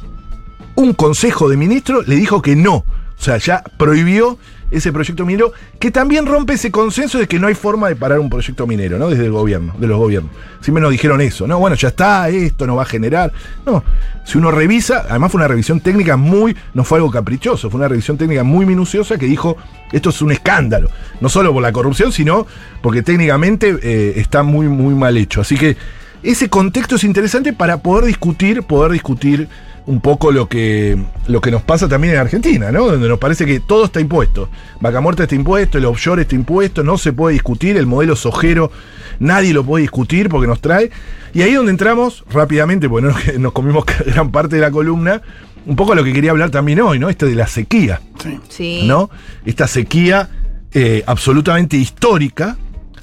un 0.77 0.93
consejo 0.93 1.49
de 1.49 1.57
ministros 1.57 2.07
le 2.07 2.15
dijo 2.15 2.41
que 2.41 2.55
no. 2.55 2.77
O 2.77 2.85
sea, 3.17 3.37
ya 3.39 3.65
prohibió 3.79 4.39
ese 4.71 4.93
proyecto 4.93 5.25
minero, 5.25 5.53
que 5.79 5.91
también 5.91 6.27
rompe 6.27 6.55
ese 6.55 6.71
consenso 6.71 7.19
de 7.19 7.27
que 7.27 7.39
no 7.39 7.47
hay 7.47 7.55
forma 7.55 7.89
de 7.89 7.97
parar 7.97 8.19
un 8.19 8.29
proyecto 8.29 8.67
minero, 8.67 8.99
¿no? 8.99 9.09
Desde 9.09 9.25
el 9.25 9.33
gobierno, 9.33 9.75
de 9.79 9.87
los 9.87 9.99
gobiernos. 9.99 10.33
Siempre 10.61 10.83
nos 10.83 10.91
dijeron 10.91 11.21
eso, 11.21 11.47
¿no? 11.47 11.59
Bueno, 11.59 11.77
ya 11.77 11.89
está, 11.89 12.29
esto 12.29 12.67
no 12.67 12.77
va 12.77 12.83
a 12.83 12.87
generar. 12.87 13.33
No, 13.65 13.83
si 14.25 14.39
uno 14.39 14.51
revisa, 14.51 15.07
además 15.09 15.33
fue 15.33 15.39
una 15.39 15.49
revisión 15.49 15.81
técnica 15.81 16.17
muy, 16.17 16.57
no 16.75 16.85
fue 16.85 16.99
algo 16.99 17.11
caprichoso, 17.11 17.71
fue 17.71 17.79
una 17.79 17.89
revisión 17.89 18.19
técnica 18.19 18.45
muy 18.45 18.67
minuciosa 18.67 19.17
que 19.17 19.27
dijo, 19.27 19.57
esto 19.93 20.11
es 20.11 20.21
un 20.21 20.33
escándalo, 20.33 20.91
no 21.21 21.29
solo 21.29 21.53
por 21.53 21.63
la 21.63 21.73
corrupción, 21.73 22.13
sino 22.13 22.47
porque 22.83 23.03
técnicamente 23.03 23.77
eh, 23.83 24.15
está 24.17 24.43
muy, 24.43 24.69
muy 24.69 24.95
mal 24.95 25.17
hecho. 25.17 25.41
Así 25.41 25.57
que 25.57 25.77
ese 26.23 26.49
contexto 26.49 26.97
es 26.97 27.05
interesante 27.05 27.53
para 27.53 27.83
poder 27.83 28.07
discutir, 28.07 28.63
poder 28.63 28.93
discutir 28.93 29.49
un 29.87 30.01
poco 30.01 30.33
lo 30.33 30.49
que, 30.49 30.99
lo 31.29 31.41
que 31.41 31.51
nos 31.51 31.63
pasa 31.63 31.89
también 31.89 32.15
en 32.15 32.21
Argentina, 32.21 32.71
¿no? 32.71 32.89
Donde 32.89 33.09
nos 33.09 33.19
parece 33.19 33.47
que 33.47 33.59
todo 33.59 33.87
está 33.87 34.01
impuesto. 34.01 34.51
Vaca 34.81 35.01
Muerta 35.01 35.23
está 35.23 35.35
impuesto, 35.35 35.79
el 35.79 35.87
offshore 35.87 36.23
está 36.23 36.35
impuesto, 36.35 36.85
no 36.85 36.99
se 36.99 37.15
puede 37.15 37.33
discutir, 37.33 37.77
el 37.79 37.87
modelo 37.87 38.15
sojero 38.15 38.71
nadie 39.19 39.55
lo 39.55 39.65
puede 39.65 39.83
discutir 39.83 40.29
porque 40.29 40.47
nos 40.47 40.61
trae. 40.61 40.91
Y 41.33 41.41
ahí 41.41 41.55
donde 41.55 41.71
entramos 41.71 42.25
rápidamente, 42.31 42.89
porque 42.89 43.09
no 43.09 43.15
nos, 43.39 43.53
comimos 43.53 43.85
gran 44.07 44.31
parte 44.31 44.57
de 44.57 44.63
la 44.63 44.71
columna, 44.71 45.23
un 45.65 45.75
poco 45.77 45.93
a 45.93 45.97
lo 45.97 46.05
que 46.05 46.13
quería 46.13 46.33
hablar 46.33 46.51
también 46.51 46.81
hoy, 46.81 46.99
¿no? 46.99 47.09
Este 47.09 47.25
de 47.25 47.35
la 47.35 47.47
sequía. 47.47 48.01
Sí. 48.23 48.41
Sí. 48.49 48.83
¿no? 48.87 49.09
Esta 49.47 49.67
sequía 49.67 50.29
eh, 50.73 51.03
absolutamente 51.07 51.79
histórica. 51.79 52.59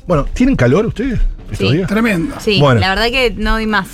Bueno, 0.05 0.25
¿tienen 0.25 0.55
calor 0.55 0.85
ustedes 0.85 1.19
estos 1.51 1.69
Sí. 1.69 1.75
días? 1.77 1.87
Tremendo. 1.87 2.35
Sí, 2.39 2.59
Bueno. 2.59 2.79
la 2.81 2.89
verdad 2.89 3.07
que 3.09 3.33
no 3.37 3.51
doy 3.53 3.65
más. 3.67 3.87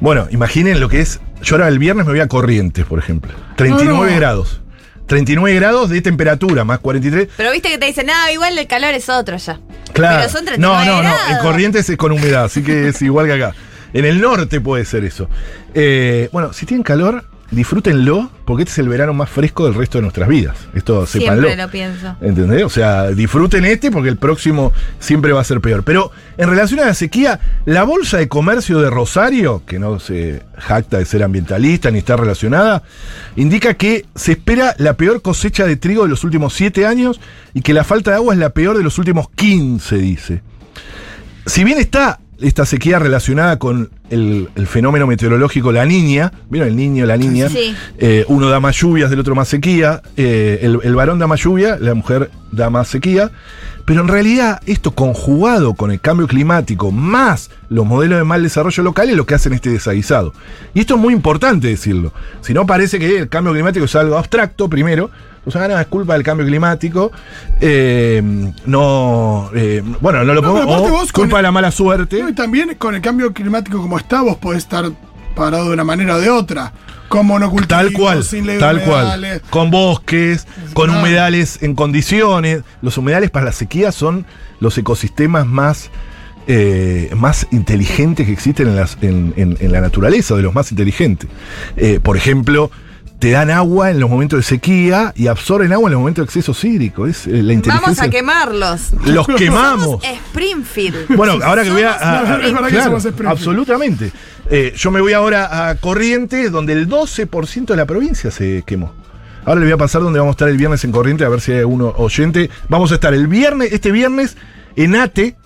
Bueno, 0.00 0.26
imaginen 0.30 0.80
lo 0.80 0.88
que 0.88 1.00
es. 1.00 1.20
Yo 1.42 1.56
ahora 1.56 1.68
el 1.68 1.78
viernes 1.78 2.04
me 2.06 2.12
voy 2.12 2.20
a 2.20 2.28
Corrientes, 2.28 2.84
por 2.84 2.98
ejemplo. 2.98 3.32
39 3.56 3.98
No, 4.06 4.10
no. 4.10 4.16
grados. 4.16 4.60
39 5.06 5.54
grados 5.56 5.88
de 5.90 6.02
temperatura, 6.02 6.64
más 6.64 6.80
43. 6.80 7.28
Pero 7.36 7.50
viste 7.52 7.70
que 7.70 7.78
te 7.78 7.86
dicen, 7.86 8.06
no, 8.06 8.12
igual 8.32 8.58
el 8.58 8.66
calor 8.66 8.92
es 8.94 9.08
otro 9.08 9.36
ya. 9.38 9.58
Claro. 9.94 10.18
Pero 10.20 10.30
son 10.30 10.44
39 10.44 10.84
no, 10.86 11.02
no, 11.02 11.08
no. 11.08 11.14
En 11.30 11.38
Corrientes 11.38 11.88
es 11.88 11.96
con 11.96 12.12
humedad, 12.12 12.44
así 12.44 12.62
que 12.62 12.88
es 12.88 13.00
igual 13.02 13.26
que 13.26 13.32
acá. 13.32 13.54
En 13.94 14.04
el 14.04 14.20
norte 14.20 14.60
puede 14.60 14.84
ser 14.84 15.04
eso. 15.04 15.28
Eh, 15.74 16.28
bueno, 16.32 16.52
si 16.52 16.66
tienen 16.66 16.82
calor, 16.82 17.24
disfrútenlo, 17.50 18.30
porque 18.44 18.62
este 18.62 18.72
es 18.72 18.78
el 18.78 18.88
verano 18.88 19.14
más 19.14 19.30
fresco 19.30 19.64
del 19.64 19.74
resto 19.74 19.98
de 19.98 20.02
nuestras 20.02 20.28
vidas. 20.28 20.56
Esto 20.74 21.06
sépanlo. 21.06 21.46
Siempre 21.46 21.64
lo 21.64 21.70
pienso. 21.70 22.16
¿Entendés? 22.20 22.64
O 22.64 22.68
sea, 22.68 23.08
disfruten 23.08 23.64
este 23.64 23.90
porque 23.90 24.08
el 24.10 24.16
próximo 24.16 24.72
siempre 24.98 25.32
va 25.32 25.40
a 25.40 25.44
ser 25.44 25.60
peor. 25.60 25.82
Pero 25.82 26.10
en 26.36 26.48
relación 26.48 26.80
a 26.80 26.86
la 26.86 26.94
sequía, 26.94 27.40
la 27.64 27.84
Bolsa 27.84 28.18
de 28.18 28.28
Comercio 28.28 28.80
de 28.80 28.90
Rosario, 28.90 29.62
que 29.66 29.78
no 29.78 29.98
se 29.98 30.42
jacta 30.58 30.98
de 30.98 31.04
ser 31.04 31.22
ambientalista 31.22 31.90
ni 31.90 31.98
está 31.98 32.16
relacionada, 32.16 32.82
indica 33.36 33.74
que 33.74 34.06
se 34.14 34.32
espera 34.32 34.74
la 34.78 34.94
peor 34.94 35.22
cosecha 35.22 35.66
de 35.66 35.76
trigo 35.76 36.02
de 36.02 36.08
los 36.10 36.24
últimos 36.24 36.52
siete 36.52 36.86
años 36.86 37.20
y 37.54 37.62
que 37.62 37.72
la 37.72 37.84
falta 37.84 38.10
de 38.10 38.16
agua 38.16 38.34
es 38.34 38.40
la 38.40 38.50
peor 38.50 38.76
de 38.76 38.84
los 38.84 38.98
últimos 38.98 39.30
15, 39.30 39.96
dice. 39.96 40.42
Si 41.46 41.64
bien 41.64 41.78
está 41.78 42.20
esta 42.40 42.66
sequía 42.66 42.98
relacionada 42.98 43.58
con 43.58 43.90
el, 44.10 44.48
el 44.54 44.66
fenómeno 44.66 45.06
meteorológico 45.06 45.72
La 45.72 45.84
Niña, 45.84 46.32
¿vieron 46.50 46.68
el 46.68 46.76
niño, 46.76 47.06
la 47.06 47.16
niña? 47.16 47.48
Sí. 47.48 47.74
Eh, 47.98 48.24
uno 48.28 48.48
da 48.48 48.60
más 48.60 48.76
lluvias, 48.76 49.10
del 49.10 49.20
otro 49.20 49.34
más 49.34 49.48
sequía. 49.48 50.02
eh, 50.16 50.60
el, 50.62 50.78
el 50.82 50.94
varón 50.94 51.18
da 51.18 51.26
más 51.26 51.40
lluvia, 51.42 51.76
la 51.80 51.94
mujer 51.94 52.30
da 52.52 52.70
más 52.70 52.88
sequía. 52.88 53.30
Pero 53.84 54.02
en 54.02 54.08
realidad, 54.08 54.60
esto 54.66 54.90
conjugado 54.90 55.72
con 55.72 55.90
el 55.90 55.98
cambio 55.98 56.26
climático 56.26 56.90
más 56.90 57.50
los 57.70 57.86
modelos 57.86 58.18
de 58.18 58.24
mal 58.24 58.42
desarrollo 58.42 58.82
local 58.82 59.08
es 59.08 59.16
lo 59.16 59.24
que 59.24 59.34
hacen 59.34 59.54
este 59.54 59.70
desaguisado. 59.70 60.34
Y 60.74 60.80
esto 60.80 60.96
es 60.96 61.00
muy 61.00 61.14
importante 61.14 61.68
decirlo. 61.68 62.12
Si 62.42 62.52
no, 62.52 62.66
parece 62.66 62.98
que 62.98 63.20
el 63.20 63.28
cambio 63.30 63.54
climático 63.54 63.86
es 63.86 63.94
algo 63.96 64.18
abstracto, 64.18 64.68
primero. 64.68 65.10
O 65.48 65.50
sea, 65.50 65.66
no, 65.66 65.78
es 65.80 65.86
culpa 65.86 66.12
del 66.14 66.22
cambio 66.22 66.46
climático. 66.46 67.10
eh, 67.60 68.22
no. 68.66 69.50
eh, 69.54 69.82
bueno, 70.00 70.22
no 70.24 70.34
lo 70.34 70.42
No, 70.42 70.52
podemos. 70.52 70.90
vos 70.90 71.12
culpa 71.12 71.38
de 71.38 71.42
la 71.42 71.50
mala 71.52 71.70
suerte. 71.70 72.22
No, 72.22 72.28
y 72.28 72.34
también 72.34 72.74
con 72.78 72.94
el 72.94 73.00
cambio 73.00 73.32
climático 73.32 73.80
como 73.80 73.98
está, 73.98 74.20
vos 74.22 74.36
podés 74.36 74.58
estar 74.58 74.90
parado 75.34 75.66
de 75.68 75.72
una 75.72 75.84
manera 75.84 76.16
o 76.16 76.20
de 76.20 76.30
otra. 76.30 76.72
Con 77.08 77.26
monocultivos, 77.26 77.68
Tal 77.68 77.92
cual, 77.94 78.22
sin 78.22 78.46
tal 78.58 78.82
cual. 78.84 79.40
Con 79.48 79.70
bosques, 79.70 80.46
con 80.74 80.88
Claro. 80.88 81.00
humedales 81.00 81.62
en 81.62 81.74
condiciones. 81.74 82.62
Los 82.82 82.98
humedales 82.98 83.30
para 83.30 83.46
la 83.46 83.52
sequía 83.52 83.90
son 83.92 84.26
los 84.60 84.76
ecosistemas 84.76 85.46
más, 85.46 85.90
eh, 86.46 87.10
más 87.16 87.46
inteligentes 87.50 88.26
que 88.26 88.32
existen 88.32 88.68
en, 88.68 88.76
las- 88.76 88.98
en- 89.00 89.32
en- 89.38 89.56
en 89.58 89.72
la 89.72 89.80
naturaleza, 89.80 90.34
de 90.36 90.42
los 90.42 90.54
más 90.54 90.70
inteligentes. 90.70 91.30
Por 92.02 92.18
ejemplo, 92.18 92.70
te 93.18 93.30
dan 93.32 93.50
agua 93.50 93.90
en 93.90 93.98
los 94.00 94.08
momentos 94.08 94.38
de 94.38 94.42
sequía 94.44 95.12
y 95.16 95.26
absorben 95.26 95.72
agua 95.72 95.88
en 95.88 95.92
los 95.94 96.00
momentos 96.00 96.22
de 96.22 96.26
exceso 96.40 96.66
hídrico. 96.66 97.06
Es 97.06 97.26
eh, 97.26 97.42
la 97.42 97.52
inteligencia. 97.52 97.80
Vamos 97.80 97.98
a 98.00 98.08
quemarlos. 98.10 98.92
Los 99.06 99.26
quemamos. 99.26 100.02
Somos 100.02 100.04
Springfield. 100.04 101.06
Bueno, 101.16 101.38
ahora 101.44 101.64
que 101.64 101.70
voy 101.70 101.82
a. 101.82 101.92
A- 101.92 102.20
a- 102.36 102.36
Es 102.46 102.52
verdad 102.52 102.66
que 102.68 102.74
claro, 102.74 102.84
somos 102.84 103.04
Springfield. 103.04 103.28
absolutamente. 103.30 104.12
Eh, 104.50 104.72
yo 104.76 104.90
me 104.90 105.00
voy 105.00 105.12
ahora 105.14 105.68
a 105.68 105.74
Corrientes, 105.74 106.50
donde 106.52 106.72
el 106.74 106.88
12% 106.88 107.66
de 107.66 107.76
la 107.76 107.86
provincia 107.86 108.30
se 108.30 108.62
quemó. 108.64 108.92
Ahora 109.44 109.60
le 109.60 109.66
voy 109.66 109.72
a 109.74 109.78
pasar 109.78 110.02
donde 110.02 110.18
vamos 110.18 110.32
a 110.32 110.36
estar 110.36 110.48
el 110.48 110.56
viernes 110.56 110.84
en 110.84 110.92
Corrientes, 110.92 111.26
a 111.26 111.30
ver 111.30 111.40
si 111.40 111.52
hay 111.52 111.58
alguno 111.58 111.94
oyente. 111.96 112.50
Vamos 112.68 112.92
a 112.92 112.94
estar 112.96 113.14
el 113.14 113.26
viernes, 113.26 113.72
este 113.72 113.90
viernes, 113.90 114.36
en 114.76 114.94
ATE, 114.94 115.36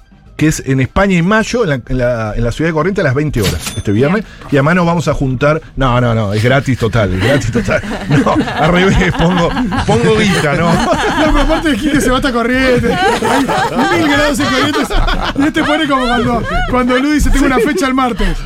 que 0.42 0.48
es 0.48 0.60
en 0.66 0.80
España 0.80 1.16
en 1.16 1.24
mayo, 1.24 1.62
en 1.62 1.68
la, 1.70 1.80
en 1.86 1.98
la- 1.98 2.32
en 2.34 2.42
la 2.42 2.50
ciudad 2.50 2.70
de 2.70 2.74
Corrientes 2.74 3.00
a 3.04 3.06
las 3.06 3.14
20 3.14 3.42
horas, 3.42 3.60
este 3.76 3.92
viernes. 3.92 4.24
Y 4.50 4.56
además 4.56 4.74
nos 4.74 4.86
vamos 4.86 5.06
a 5.06 5.14
juntar. 5.14 5.62
No, 5.76 6.00
no, 6.00 6.16
no, 6.16 6.32
es 6.32 6.42
gratis 6.42 6.76
total, 6.78 7.12
es 7.14 7.22
gratis 7.22 7.52
total. 7.52 7.80
No, 8.08 8.34
al 8.56 8.72
revés, 8.72 9.12
pongo, 9.16 9.48
pongo 9.86 10.18
guita, 10.18 10.54
¿no. 10.54 10.72
No, 10.72 10.90
pero 11.26 11.40
aparte 11.42 11.70
de 11.70 11.76
que 11.76 12.00
se 12.00 12.10
va 12.10 12.16
hasta 12.16 12.32
corriente. 12.32 12.92
Hay 12.92 14.00
mil 14.00 14.10
grados 14.10 14.40
en 14.40 14.46
corrientes. 14.46 14.88
Y 15.38 15.42
este 15.44 15.62
pone 15.62 15.86
como 15.86 16.02
cuando, 16.06 16.42
cuando 16.70 16.98
Lu 16.98 17.12
dice 17.12 17.30
tengo 17.30 17.46
una 17.46 17.60
fecha 17.60 17.86
el 17.86 17.94
martes. 17.94 18.36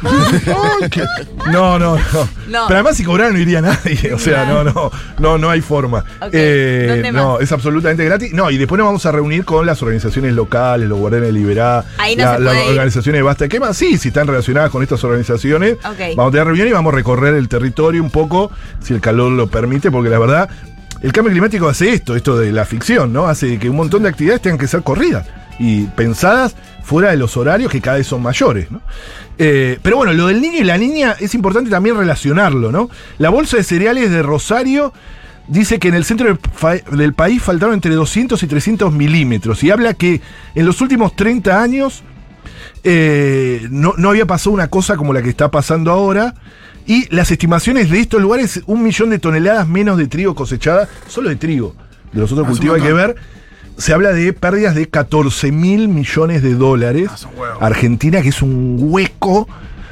No, 1.51 1.79
no, 1.79 1.79
no, 1.79 1.97
No. 1.97 2.67
Pero 2.69 2.75
además 2.75 2.97
si 2.97 3.05
cobrara 3.05 3.31
no 3.31 3.39
iría 3.39 3.61
nadie. 3.63 4.13
O 4.13 4.19
sea, 4.19 4.45
no, 4.45 4.65
no, 4.65 4.91
no, 5.19 5.39
no 5.39 5.49
hay 5.51 5.61
forma. 5.63 6.05
Eh, 6.31 6.87
¿dónde 6.89 7.13
no, 7.13 7.41
es 7.41 7.51
absolutamente 7.53 8.05
gratis. 8.05 8.33
No, 8.35 8.51
y 8.51 8.59
después 8.59 8.79
nos 8.79 8.87
vamos 8.87 9.07
a 9.07 9.13
reunir 9.13 9.45
con 9.47 9.65
las 9.65 9.81
organizaciones 9.83 10.35
locales, 10.35 10.89
los 10.89 10.99
guardianes 10.99 11.29
de 11.29 11.33
Liberá, 11.33 11.85
Ahí 11.99 12.17
no 12.17 12.25
la- 12.25 12.37
se 12.37 12.43
las 12.45 12.69
organizaciones 12.69 13.19
de 13.19 13.23
Basta. 13.23 13.49
¿Qué 13.49 13.61
más? 13.61 13.77
Sí, 13.77 13.99
si 13.99 14.09
están 14.09 14.27
relacionadas 14.27 14.71
con 14.71 14.83
estas 14.83 15.03
organizaciones. 15.05 15.77
Vamos 16.17 16.29
a 16.29 16.33
tener 16.33 16.47
reunión 16.47 16.69
y 16.69 16.73
vamos 16.73 16.93
a 16.93 16.97
recorrer 16.97 17.35
el 17.35 17.49
territorio 17.49 18.03
un 18.03 18.11
poco, 18.11 18.51
si 18.83 18.95
el 18.95 19.01
calor 19.01 19.33
lo 19.33 19.47
permite, 19.49 19.91
porque 19.91 20.11
la 20.11 20.19
verdad, 20.19 20.49
el 21.03 21.13
cambio 21.13 21.33
climático 21.33 21.69
hace 21.69 21.93
esto, 21.93 22.17
esto 22.17 22.39
de 22.39 22.53
la 22.53 22.65
ficción, 22.65 23.13
¿no? 23.13 23.27
Hace 23.27 23.59
que 23.59 23.69
un 23.71 23.77
montón 23.77 24.03
de 24.03 24.09
actividades 24.09 24.43
tengan 24.43 24.59
que 24.59 24.67
ser 24.67 24.83
corridas 24.83 25.27
y 25.59 25.85
pensadas 25.85 26.55
fuera 26.83 27.11
de 27.11 27.17
los 27.17 27.37
horarios 27.37 27.71
que 27.73 27.81
cada 27.81 27.97
vez 27.99 28.07
son 28.07 28.23
mayores, 28.23 28.71
¿no? 28.71 28.81
Eh, 29.39 29.79
pero 29.83 29.97
bueno, 29.99 30.13
lo 30.15 30.27
del 30.29 30.41
niño 30.41 30.59
y 30.61 30.65
la 30.65 30.79
niña 30.79 31.15
es 31.19 31.35
importante 31.35 31.71
también 31.71 31.97
relacionarlo, 31.97 32.73
¿no? 32.73 32.89
La 33.19 33.29
bolsa 33.31 33.57
de 33.59 33.63
cereales 33.65 34.11
de 34.11 34.23
Rosario 34.23 34.93
dice 35.49 35.79
que 35.79 35.89
en 35.89 35.95
el 35.95 36.05
centro 36.05 36.39
del, 36.93 37.15
país 37.15 37.43
faltaron 37.43 37.75
entre 37.75 37.95
200 37.95 38.43
y 38.43 38.47
300 38.47 38.93
milímetros 38.93 39.63
y 39.63 39.71
habla 39.71 39.95
que 39.95 40.21
en 40.55 40.67
los 40.67 40.81
últimos 40.81 41.15
30 41.15 41.63
años 41.63 42.03
eh, 42.85 43.67
no, 43.71 43.95
no 43.97 44.11
había 44.11 44.27
pasado 44.27 44.53
una 44.53 44.69
cosa 44.69 44.97
como 44.97 45.13
la 45.13 45.23
que 45.23 45.31
está 45.31 45.51
pasando 45.51 45.91
ahora. 45.91 46.35
Y 46.89 47.13
las 47.13 47.33
estimaciones 47.33 47.91
de 47.91 47.99
estos 47.99 48.23
lugares, 48.23 48.63
un 48.67 48.85
millón 48.85 49.11
de 49.11 49.19
toneladas 49.19 49.67
menos 49.67 49.99
de 49.99 50.07
trigo 50.07 50.37
cosechada, 50.37 50.89
solo 51.09 51.29
de 51.29 51.37
trigo. 51.37 51.75
De 52.13 52.21
los 52.21 52.31
otros 52.31 52.47
cultivos 52.47 52.77
hay 52.77 52.83
que 52.87 52.93
ver. 52.93 53.17
Se 53.77 53.93
habla 53.93 54.13
de 54.13 54.33
pérdidas 54.33 54.77
de 54.77 54.89
14 54.89 55.51
mil 55.51 55.89
millones 55.89 56.43
de 56.43 56.55
dólares. 56.55 57.11
Argentina, 57.61 58.23
que 58.23 58.29
es 58.29 58.41
un 58.41 58.77
hueco 58.79 59.49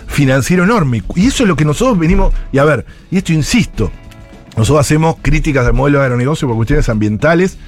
financiero 0.06 0.62
enorme. 0.62 1.02
Y 1.16 1.26
eso 1.26 1.42
es 1.42 1.48
lo 1.48 1.56
que 1.56 1.64
nosotros 1.64 1.98
venimos. 1.98 2.32
Y 2.52 2.58
a 2.58 2.64
ver, 2.64 2.86
y 3.10 3.18
esto 3.18 3.32
insisto, 3.32 3.90
nosotros 4.56 4.80
hacemos 4.80 5.16
críticas 5.20 5.66
al 5.66 5.74
modelo 5.74 5.98
de 5.98 6.04
agronegocio 6.04 6.46
por 6.48 6.56
cuestiones 6.56 6.88
ambientales 6.88 7.58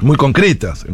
muy 0.00 0.16
concretas, 0.16 0.86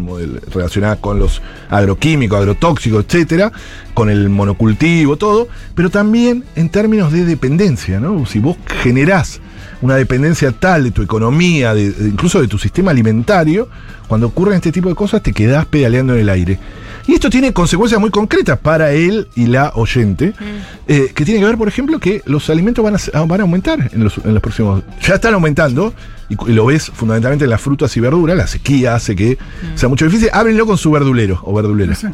relacionadas 0.53 0.98
con 0.98 1.18
los 1.18 1.42
agroquímicos, 1.68 2.38
agrotóxicos, 2.38 3.05
etcétera, 3.05 3.53
con 3.92 4.09
el 4.09 4.31
monocultivo, 4.31 5.16
todo, 5.16 5.48
pero 5.74 5.90
también 5.90 6.44
en 6.57 6.70
términos 6.70 7.12
de 7.12 7.24
dependencia, 7.24 8.00
¿no? 8.00 8.24
Si 8.24 8.38
vos 8.38 8.57
generás 8.83 9.40
una 9.82 9.96
dependencia 9.96 10.52
tal 10.52 10.84
de 10.84 10.90
tu 10.90 11.02
economía, 11.02 11.74
de- 11.74 11.90
de- 11.92 12.08
incluso 12.08 12.40
de 12.40 12.48
tu 12.48 12.58
sistema 12.58 12.90
alimentario, 12.90 13.68
cuando 14.08 14.26
ocurren 14.28 14.56
este 14.56 14.72
tipo 14.72 14.88
de 14.88 14.94
cosas 14.94 15.22
te 15.22 15.32
quedás 15.32 15.66
pedaleando 15.66 16.14
en 16.14 16.20
el 16.20 16.28
aire. 16.28 16.58
Y 17.06 17.12
esto 17.12 17.28
tiene 17.28 17.52
consecuencias 17.52 18.00
muy 18.00 18.10
concretas 18.10 18.58
para 18.58 18.92
él 18.92 19.28
y 19.34 19.46
la 19.46 19.72
oyente, 19.74 20.32
eh, 20.88 21.12
que 21.14 21.24
tiene 21.26 21.40
que 21.40 21.46
ver, 21.46 21.58
por 21.58 21.68
ejemplo, 21.68 21.98
que 21.98 22.22
los 22.24 22.48
alimentos 22.48 22.82
van 22.82 22.94
a, 22.94 22.98
se- 22.98 23.10
van 23.10 23.40
a 23.40 23.42
aumentar 23.42 23.90
en 23.92 24.04
los, 24.04 24.18
en 24.24 24.32
los 24.32 24.42
próximos... 24.42 24.82
Ya 25.02 25.14
están 25.16 25.34
aumentando, 25.34 25.92
y, 26.30 26.37
lo 26.52 26.64
ves 26.66 26.90
fundamentalmente 26.94 27.44
en 27.44 27.50
las 27.50 27.60
frutas 27.60 27.94
y 27.96 28.00
verduras, 28.00 28.37
la 28.38 28.46
sequía 28.46 28.94
hace 28.94 29.14
que 29.14 29.37
sea 29.74 29.90
mucho 29.90 30.06
difícil. 30.06 30.30
Háblenlo 30.32 30.64
con 30.66 30.78
su 30.78 30.90
verdulero 30.90 31.40
o 31.42 31.52
verdulera. 31.54 31.94
Sí. 31.94 32.06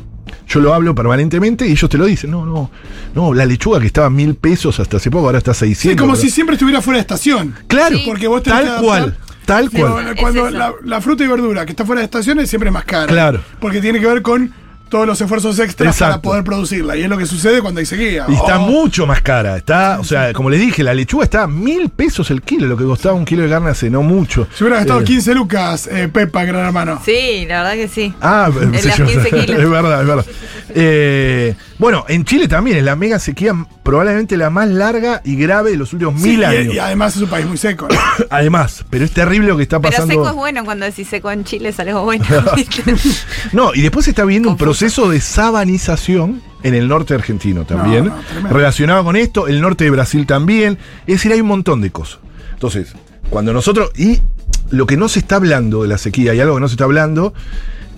Yo 0.51 0.61
lo 0.61 0.75
hablo 0.75 0.95
permanentemente 0.95 1.67
y 1.67 1.71
ellos 1.71 1.89
te 1.89 1.97
lo 1.97 2.05
dicen. 2.07 2.31
No, 2.31 2.45
no, 2.45 2.71
no, 3.15 3.33
la 3.33 3.47
lechuga 3.47 3.79
que 3.81 3.87
estaba 3.87 4.09
a 4.09 4.11
mil 4.11 4.35
pesos 4.35 4.79
hasta 4.81 4.97
hace 4.99 5.11
poco, 5.11 5.27
ahora 5.27 5.39
está 5.39 5.53
a 5.53 5.55
Sí, 5.55 5.67
600. 5.67 6.01
como 6.01 6.13
pero- 6.15 6.23
si 6.23 6.31
siempre 6.31 6.55
estuviera 6.57 6.83
fuera 6.83 6.97
de 6.99 7.03
estación. 7.03 7.55
Claro, 7.69 7.97
Sí. 7.97 8.03
Porque 8.05 8.27
vos 8.27 8.43
tenés 8.43 8.65
tal 8.65 8.77
que 8.81 8.85
cual. 8.85 9.17
Tal 9.47 9.69
Digo, 9.69 9.91
cual. 9.91 10.17
cuando 10.21 10.47
Es 10.49 10.53
la, 10.53 10.73
la 10.85 11.01
fruta 11.01 11.25
y 11.25 11.27
verdura 11.27 11.65
que 11.65 11.73
está 11.73 11.85
fuera 11.85 12.01
de 12.01 12.05
estaciones 12.05 12.49
siempre 12.51 12.69
es 12.69 12.73
más 12.75 12.85
cara. 12.85 13.07
Claro. 13.07 13.41
Porque 13.61 13.81
tiene 13.81 13.99
que 14.01 14.07
ver 14.07 14.23
con 14.23 14.53
todos 14.91 15.07
los 15.07 15.19
esfuerzos 15.21 15.59
extras 15.59 15.97
para 15.99 16.21
poder 16.21 16.45
producirla. 16.45 16.97
Y 16.97 17.03
es 17.05 17.09
lo 17.09 17.17
que 17.17 17.25
sucede 17.25 17.63
cuando 17.63 17.81
hay 17.81 17.87
sequía. 17.87 18.27
Y 18.29 18.35
está 18.35 18.59
Oh, 18.59 18.67
mucho 18.69 19.07
más 19.07 19.23
cara. 19.23 19.57
Está, 19.57 19.99
o 20.01 20.05
sea, 20.05 20.33
como 20.35 20.51
les 20.51 20.61
dije, 20.61 20.83
la 20.83 20.93
lechuga 20.93 21.25
está 21.25 21.45
a 21.45 21.47
mil 21.47 21.89
pesos 21.89 22.31
el 22.31 22.43
kilo, 22.43 22.67
lo 22.67 22.77
que 22.77 22.85
costaba 22.85 23.15
un 23.15 23.25
kilo 23.25 23.43
de 23.45 23.49
carne 23.49 23.71
hace 23.71 23.89
no 23.89 24.03
mucho. 24.03 24.47
Si 24.55 24.65
hubiera 24.65 24.79
gastado 24.81 25.01
Eh, 25.01 25.05
15 25.05 25.35
lucas, 25.35 25.89
eh, 25.91 26.09
Pepa, 26.13 26.45
gran 26.45 26.67
hermano. 26.67 27.01
Sí, 27.05 27.47
la 27.49 27.63
verdad 27.63 27.75
que 27.75 27.89
sí. 27.89 28.13
Ah, 28.21 28.51
En 28.61 28.73
las 28.85 28.97
yo. 28.99 29.07
15 29.07 29.31
kilos. 29.47 29.61
es 29.61 29.71
verdad, 29.71 30.01
es 30.03 30.07
verdad. 30.07 30.27
Eh, 30.75 31.55
bueno, 31.79 32.05
en 32.09 32.25
Chile 32.25 32.47
también 32.49 32.77
es 32.77 32.85
la 32.85 32.95
mega 32.97 33.19
sequía 33.19 33.55
probablemente 33.83 34.37
la 34.37 34.51
más 34.51 34.69
larga 34.69 35.23
y 35.25 35.37
grave 35.37 35.71
de 35.71 35.77
los 35.77 35.93
últimos 35.93 36.21
Sí, 36.21 36.29
mil 36.29 36.41
y- 36.41 36.45
años. 36.45 36.75
Y, 36.75 36.79
además 36.79 37.17
es 37.17 37.23
un 37.23 37.29
país 37.31 37.47
muy 37.47 37.57
seco. 37.57 37.89
¿no? 37.91 37.97
Además, 38.31 38.85
pero 38.91 39.05
es 39.05 39.11
terrible 39.13 39.49
lo 39.49 39.57
que 39.57 39.63
está 39.63 39.81
Pero 39.81 39.93
pasando. 39.93 40.15
seco 40.15 40.29
es 40.29 40.35
bueno 40.35 40.65
cuando 40.65 40.85
decís 40.85 41.09
seco 41.09 41.31
en 41.31 41.45
Chile 41.45 41.71
es 41.71 41.81
algo 41.81 42.03
bueno. 42.05 42.25
No, 43.53 43.75
y 43.75 43.81
después 43.83 44.05
se 44.05 44.11
está 44.11 44.25
viendo 44.25 44.49
un 44.51 44.57
Confuso. 44.57 44.71
Proceso 44.81 45.11
de 45.11 45.21
sabanización 45.21 46.41
en 46.63 46.75
el 46.75 46.89
norte 46.89 47.13
argentino 47.13 47.67
también. 47.67 48.07
No, 48.07 48.17
no, 48.17 48.23
tremendo. 48.23 48.57
relacionado 48.57 49.05
con 49.05 49.15
esto, 49.15 49.47
el 49.47 49.61
norte 49.61 49.85
de 49.85 49.91
Brasil 49.91 50.27
también. 50.27 50.79
Es 51.07 51.17
decir, 51.17 51.33
hay 51.33 51.43
un 51.43 51.49
montón 51.49 51.83
de 51.83 51.91
cosas. 51.91 52.21
Entonces, 52.55 52.95
cuando 53.29 53.53
nosotros. 53.53 53.91
Y 53.99 54.21
lo 54.71 54.87
que 54.87 54.97
no 54.97 55.11
se 55.11 55.19
está 55.19 55.37
hablando 55.37 55.83
de 55.83 55.89
la 55.89 55.99
sequía, 55.99 56.33
hay 56.33 56.41
algo 56.41 56.55
que 56.55 56.61
no 56.63 56.69
se 56.69 56.75
está 56.77 56.85
hablando. 56.85 57.35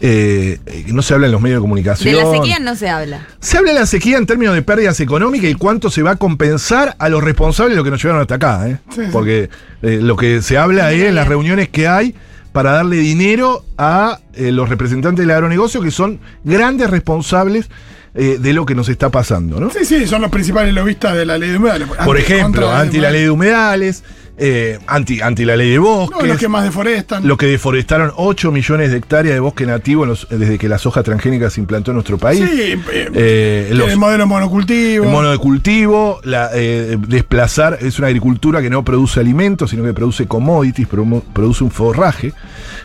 eh, 0.01 0.59
no 0.89 1.03
se 1.03 1.15
habla 1.15 1.27
en 1.27 1.33
los 1.33 1.41
medios 1.41 1.59
de 1.59 1.61
comunicación. 1.61 2.17
De 2.17 2.21
la 2.21 2.29
sequía 2.29 2.59
no 2.59 2.75
se 2.75 2.89
habla. 2.89 3.29
Se 3.39 3.59
habla 3.59 3.75
de 3.75 3.79
la 3.79 3.87
sequía 3.87 4.19
en 4.19 4.27
términos 4.27 4.53
de 4.53 4.63
pérdidas 4.63 4.99
económicas 4.99 5.49
y 5.49 5.55
cuánto 5.55 5.89
se 5.89 6.03
va 6.03 6.13
a 6.13 6.17
compensar 6.17 6.97
a 6.99 7.09
los 7.09 7.23
responsables 7.23 7.75
de 7.75 7.77
lo 7.77 7.85
que 7.85 7.93
nos 7.93 8.03
llevaron 8.03 8.23
hasta 8.23 8.35
acá. 8.35 8.69
¿eh? 8.69 8.79
Sí, 8.91 9.03
sí. 9.05 9.11
Porque 9.13 9.51
eh, 9.83 10.01
lo 10.03 10.17
que 10.17 10.43
se 10.43 10.59
habla 10.59 10.91
es 10.91 11.03
en 11.05 11.15
las 11.15 11.29
reuniones 11.29 11.69
que 11.69 11.87
hay 11.87 12.17
para 12.53 12.73
darle 12.73 12.97
dinero 12.97 13.65
a 13.79 14.21
eh, 14.35 14.53
los 14.53 14.69
representantes 14.69 15.23
del 15.23 15.31
agronegocio 15.31 15.81
que 15.81 15.91
son 15.91 16.21
grandes 16.45 16.91
responsables 16.91 17.69
eh, 18.15 18.37
de 18.39 18.53
lo 18.53 18.67
que 18.67 18.75
nos 18.75 18.89
está 18.89 19.11
pasando. 19.11 19.59
¿no? 19.59 19.71
Sí, 19.71 19.85
sí, 19.85 20.07
son 20.07 20.21
los 20.21 20.31
principales 20.31 20.75
lobistas 20.75 21.17
de 21.17 21.25
la 21.25 21.39
ley 21.39 21.51
de 21.51 21.57
humedales. 21.57 21.89
Por 22.05 22.19
ejemplo, 22.19 22.71
anti 22.71 22.99
la 22.99 23.11
ley 23.11 23.23
de 23.23 23.31
humedales, 23.31 24.05
eh, 24.39 24.79
anti, 24.87 25.21
anti 25.21 25.45
la 25.45 25.57
ley 25.57 25.71
de 25.71 25.77
No, 25.77 25.83
bosques. 25.83 26.27
los 26.27 26.39
que 26.39 26.49
más 26.49 26.65
deforestan. 26.65 27.29
Lo 27.29 27.37
que 27.37 27.47
deforestaron 27.47 28.13
8 28.17 28.51
millones 28.51 28.91
de 28.91 28.97
hectáreas 28.97 29.35
de 29.35 29.41
bosque 29.41 29.67
nativo 29.67 30.07
los- 30.07 30.27
desde 30.31 30.59
que 30.59 30.69
la 30.69 30.79
soja 30.79 31.03
transgénica 31.03 31.51
se 31.51 31.61
implantó 31.61 31.91
en 31.91 31.97
nuestro 31.97 32.17
país. 32.19 32.41
Sí, 32.51 32.61
eh, 32.93 33.09
Eh, 33.15 33.71
los- 33.75 33.91
el 33.91 33.99
modelo 33.99 34.27
monocultivo. 34.27 35.05
El 35.05 35.11
mono 35.11 35.31
de 35.31 35.39
cultivo, 35.39 36.21
la, 36.25 36.51
eh, 36.55 36.97
desplazar, 37.09 37.79
es 37.83 37.99
una 37.99 38.09
agricultura 38.09 38.63
que 38.63 38.71
no 38.71 38.85
produce 38.85 39.21
alimentos, 39.21 39.71
sino 39.71 39.85
que 39.85 39.93
produce 39.93 40.27
commodities, 40.27 40.89
produce 40.89 41.63
un 41.65 41.71
forraje. 41.71 42.33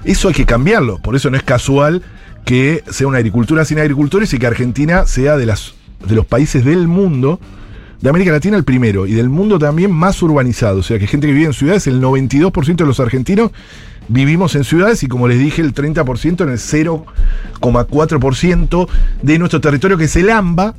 Eso 0.03 0.27
hay 0.27 0.33
que 0.33 0.45
cambiarlo, 0.45 0.99
por 0.99 1.15
eso 1.15 1.29
no 1.29 1.37
es 1.37 1.43
casual 1.43 2.03
que 2.45 2.83
sea 2.89 3.07
una 3.07 3.17
agricultura 3.17 3.65
sin 3.65 3.79
agricultores 3.79 4.33
y 4.33 4.37
que 4.39 4.47
Argentina 4.47 5.05
sea 5.05 5.37
de, 5.37 5.45
las, 5.45 5.73
de 6.07 6.15
los 6.15 6.25
países 6.25 6.63
del 6.63 6.87
mundo, 6.87 7.39
de 8.01 8.09
América 8.09 8.31
Latina 8.31 8.57
el 8.57 8.63
primero, 8.63 9.05
y 9.07 9.13
del 9.13 9.29
mundo 9.29 9.59
también 9.59 9.91
más 9.91 10.21
urbanizado. 10.21 10.79
O 10.79 10.83
sea, 10.83 10.99
que 10.99 11.07
gente 11.07 11.27
que 11.27 11.33
vive 11.33 11.47
en 11.47 11.53
ciudades, 11.53 11.87
el 11.87 12.01
92% 12.01 12.75
de 12.75 12.85
los 12.85 12.99
argentinos 12.99 13.51
vivimos 14.07 14.55
en 14.55 14.63
ciudades 14.63 15.03
y 15.03 15.07
como 15.07 15.27
les 15.27 15.37
dije, 15.39 15.61
el 15.61 15.73
30% 15.73 16.41
en 16.41 16.49
el 16.49 16.57
0,4% 16.57 18.87
de 19.21 19.39
nuestro 19.39 19.61
territorio 19.61 19.97
que 19.97 20.05
es 20.05 20.15
el 20.15 20.29
AMBA, 20.29 20.75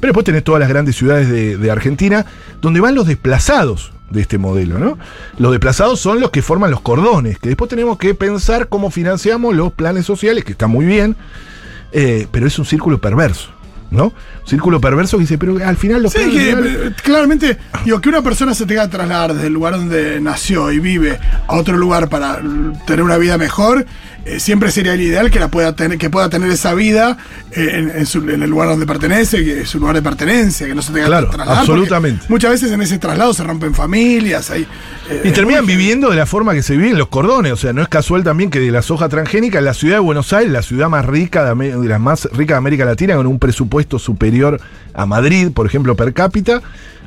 pero 0.00 0.10
después 0.10 0.24
tenés 0.24 0.42
todas 0.42 0.58
las 0.60 0.68
grandes 0.68 0.96
ciudades 0.96 1.28
de, 1.28 1.70
Argentina, 1.70 2.26
donde 2.60 2.80
van 2.80 2.96
los 2.96 3.06
desplazados 3.06 3.92
de 4.10 4.20
este 4.20 4.36
modelo, 4.36 4.78
¿no? 4.78 4.98
Los 5.38 5.52
desplazados 5.52 6.00
son 6.00 6.20
los 6.20 6.30
que 6.30 6.42
forman 6.42 6.70
los 6.70 6.80
cordones, 6.80 7.38
que 7.38 7.48
después 7.48 7.70
tenemos 7.70 7.96
que 7.98 8.14
pensar 8.14 8.68
cómo 8.68 8.90
financiamos 8.90 9.54
los 9.54 9.72
planes 9.72 10.04
sociales, 10.04 10.44
que 10.44 10.52
está 10.52 10.66
muy 10.66 10.84
bien, 10.84 11.16
eh, 11.92 12.26
pero 12.32 12.46
es 12.46 12.58
un 12.58 12.64
círculo 12.64 13.00
perverso, 13.00 13.50
¿no? 13.92 14.12
Círculo 14.44 14.80
perverso 14.80 15.18
que 15.18 15.22
dice, 15.22 15.38
pero 15.38 15.58
al 15.64 15.76
final 15.76 16.02
los 16.02 16.12
Sí, 16.12 16.30
que 16.30 16.50
eh, 16.50 16.92
claramente, 17.02 17.58
digo, 17.84 18.00
que 18.00 18.08
una 18.08 18.22
persona 18.22 18.54
se 18.54 18.66
tenga 18.66 18.84
que 18.84 18.96
trasladar 18.96 19.34
desde 19.34 19.46
el 19.46 19.52
lugar 19.52 19.74
donde 19.74 20.20
nació 20.20 20.72
y 20.72 20.80
vive 20.80 21.18
a 21.46 21.54
otro 21.54 21.76
lugar 21.76 22.08
para 22.08 22.40
tener 22.86 23.02
una 23.02 23.18
vida 23.18 23.38
mejor, 23.38 23.86
eh, 24.24 24.38
siempre 24.40 24.70
sería 24.70 24.94
el 24.94 25.00
ideal 25.00 25.30
que 25.30 25.40
la 25.40 25.48
pueda 25.48 25.74
tener, 25.74 25.98
que 25.98 26.08
pueda 26.10 26.28
tener 26.30 26.50
esa 26.50 26.74
vida 26.74 27.18
eh, 27.52 27.70
en, 27.74 27.90
en 27.90 28.06
su- 28.06 28.28
en 28.30 28.42
el 28.42 28.48
lugar 28.50 28.68
donde 28.68 28.86
pertenece, 28.86 29.42
que 29.44 29.60
es 29.62 29.68
su 29.68 29.78
lugar 29.80 29.96
de 29.96 30.02
pertenencia, 30.02 30.66
que 30.66 30.74
no 30.74 30.82
se 30.82 30.92
tenga 30.92 31.06
Claro, 31.06 31.26
que 31.30 31.34
trasladar. 31.36 31.64
porque 31.66 31.72
absolutamente. 31.72 32.24
Muchas 32.28 32.50
veces 32.52 32.70
en 32.72 32.82
ese 32.82 32.98
traslado 32.98 33.34
se 33.34 33.42
rompen 33.44 33.74
familias, 33.74 34.50
hay, 34.50 34.66
eh, 35.10 35.22
Y 35.24 35.30
terminan 35.32 35.66
viviendo 35.66 36.08
de 36.10 36.16
la 36.16 36.26
forma 36.26 36.54
que 36.54 36.62
se 36.62 36.76
viven 36.76 36.96
los 36.98 37.08
cordones. 37.08 37.52
O 37.52 37.56
sea, 37.56 37.72
no 37.72 37.82
es 37.82 37.88
casual 37.88 38.22
también 38.22 38.50
que 38.50 38.60
de 38.60 38.70
la 38.70 38.82
soja 38.82 39.08
transgénica, 39.08 39.58
en 39.58 39.64
la 39.64 39.74
ciudad 39.74 39.96
de 39.96 40.00
Buenos 40.00 40.32
Aires, 40.32 40.52
la 40.52 40.62
ciudad 40.62 40.88
más 40.88 41.04
rica 41.06 41.54
de, 41.54 41.88
las 41.88 42.00
más 42.00 42.28
ricas 42.32 42.54
de 42.54 42.58
América 42.58 42.84
Latina, 42.84 43.16
con 43.16 43.26
un 43.26 43.38
presupuesto 43.38 43.98
superior 43.98 44.60
a 44.94 45.06
Madrid, 45.06 45.48
por 45.52 45.66
ejemplo, 45.66 45.96
per 45.96 46.12
cápita, 46.14 46.62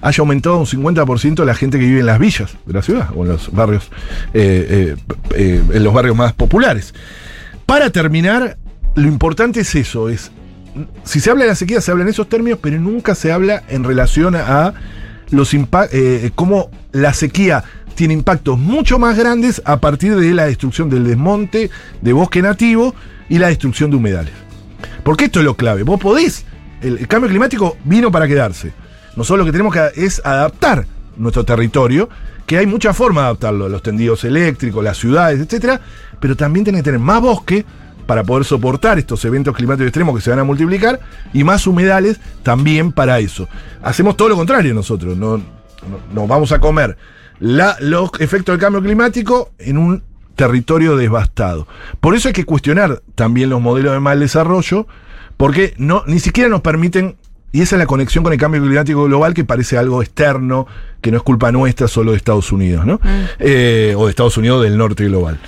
haya 0.06 0.22
aumentado 0.22 0.60
un 0.60 0.68
50% 0.68 1.44
la 1.46 1.56
gente 1.56 1.80
que 1.80 1.86
vive 1.86 2.02
en 2.02 2.06
las 2.06 2.20
villas 2.20 2.56
de 2.68 2.74
la 2.74 2.84
ciudad, 2.84 3.10
o 3.16 3.24
en 3.24 3.30
los 3.30 3.52
barrios, 3.52 3.90
eh, 4.36 4.96
eh, 4.96 5.16
eh, 5.34 5.64
en 5.74 5.84
los 5.84 5.92
barrios 5.96 6.16
más 6.16 6.32
populares. 6.32 6.94
Para 7.66 7.90
terminar, 7.90 8.56
lo 8.94 9.08
importante 9.08 9.62
es 9.62 9.74
eso, 9.74 10.08
es 10.08 10.32
si 11.04 11.20
se 11.20 11.32
habla 11.32 11.46
de 11.46 11.50
la 11.50 11.56
sequía, 11.56 11.82
se 11.82 11.90
habla 11.90 12.04
en 12.04 12.10
esos 12.10 12.30
términos, 12.30 12.60
pero 12.62 12.80
nunca 12.80 13.16
se 13.16 13.32
habla 13.32 13.64
en 13.68 13.84
relación 13.84 14.36
a 14.36 14.76
los 15.32 15.52
eh, 15.56 16.32
cómo 16.36 16.70
la 16.92 17.12
sequía 17.12 17.64
tiene 17.96 18.14
impactos 18.14 18.60
mucho 18.60 19.00
más 19.00 19.18
grandes 19.18 19.60
a 19.66 19.80
partir 19.80 20.16
de 20.16 20.36
la 20.36 20.46
destrucción 20.46 20.88
del 20.88 21.08
desmonte 21.08 21.72
de 22.02 22.14
bosque 22.14 22.44
nativo 22.44 22.94
y 23.28 23.40
la 23.40 23.48
destrucción 23.48 23.90
de 23.90 23.98
humedales. 23.98 24.34
Porque 25.04 25.26
esto 25.26 25.40
es 25.40 25.46
lo 25.46 25.56
clave. 25.56 25.82
Vos 25.82 26.00
podés, 26.00 26.46
el 26.82 27.08
cambio 27.08 27.28
climático 27.28 27.76
vino 27.86 28.12
para 28.12 28.28
quedarse. 28.28 28.85
Nosotros 29.16 29.40
lo 29.40 29.46
que 29.46 29.52
tenemos 29.52 29.74
que 29.74 29.90
es 30.06 30.22
adaptar 30.26 30.86
nuestro 31.18 31.46
territorio, 31.46 32.10
que 32.46 32.58
hay 32.58 32.66
muchas 32.68 32.96
formas 32.96 33.24
de 33.24 33.26
adaptarlo, 33.28 33.70
los 33.70 33.82
tendidos 33.82 34.24
eléctricos, 34.24 34.84
las 34.84 34.98
ciudades, 34.98 35.40
etcétera, 35.40 35.80
pero 36.20 36.36
también 36.36 36.66
tenés 36.66 36.80
que 36.82 36.86
tener 36.86 37.00
más 37.00 37.22
bosque 37.22 37.66
para 38.06 38.24
poder 38.24 38.46
soportar 38.46 39.00
estos 39.00 39.24
eventos 39.26 39.56
climáticos 39.56 39.88
extremos 39.88 40.16
que 40.16 40.22
se 40.22 40.30
van 40.30 40.40
a 40.40 40.44
multiplicar 40.44 41.00
y 41.34 41.44
más 41.44 41.66
humedales 41.66 42.20
también 42.44 42.92
para 42.92 43.20
eso. 43.20 43.48
Hacemos 43.82 44.16
todo 44.16 44.30
lo 44.30 44.36
contrario 44.36 44.74
nosotros, 44.74 45.18
no, 45.18 45.38
no- 45.38 45.44
nos 46.14 46.28
vamos 46.28 46.52
a 46.52 46.60
comer 46.60 46.98
la- 47.40 47.78
los 47.80 48.12
efectos 48.20 48.54
del 48.54 48.60
cambio 48.60 48.82
climático 48.84 49.52
en 49.58 49.78
un 49.80 50.04
territorio 50.36 50.98
devastado. 50.98 51.68
Por 52.00 52.14
eso 52.16 52.28
hay 52.28 52.34
que 52.34 52.44
cuestionar 52.46 53.02
también 53.16 53.50
los 53.50 53.62
modelos 53.62 53.94
de 53.94 54.00
mal 54.02 54.20
desarrollo, 54.20 54.86
porque 55.38 55.74
no, 55.78 56.04
ni 56.06 56.20
siquiera 56.20 56.50
nos 56.50 56.62
permiten, 56.62 57.16
y 57.56 57.62
esa 57.62 57.76
es 57.76 57.80
la 57.80 57.86
conexión 57.86 58.24
con 58.24 58.34
el 58.34 58.40
cambio 58.40 58.62
climático 58.62 59.06
global 59.06 59.34
que 59.34 59.44
parece 59.46 59.78
algo 59.78 60.02
externo, 60.02 60.68
que 61.02 61.12
no 61.12 61.18
es 61.18 61.24
culpa 61.24 61.52
nuestra, 61.52 61.88
solo 61.88 62.12
de 62.12 62.18
Estados 62.18 62.52
Unidos, 62.52 62.86
¿no? 62.86 63.00
Eh, 63.40 63.94
o 63.98 64.06
de 64.06 64.10
Estados 64.10 64.38
Unidos 64.38 64.64
del 64.64 64.78
norte 64.78 65.06
global. 65.06 65.40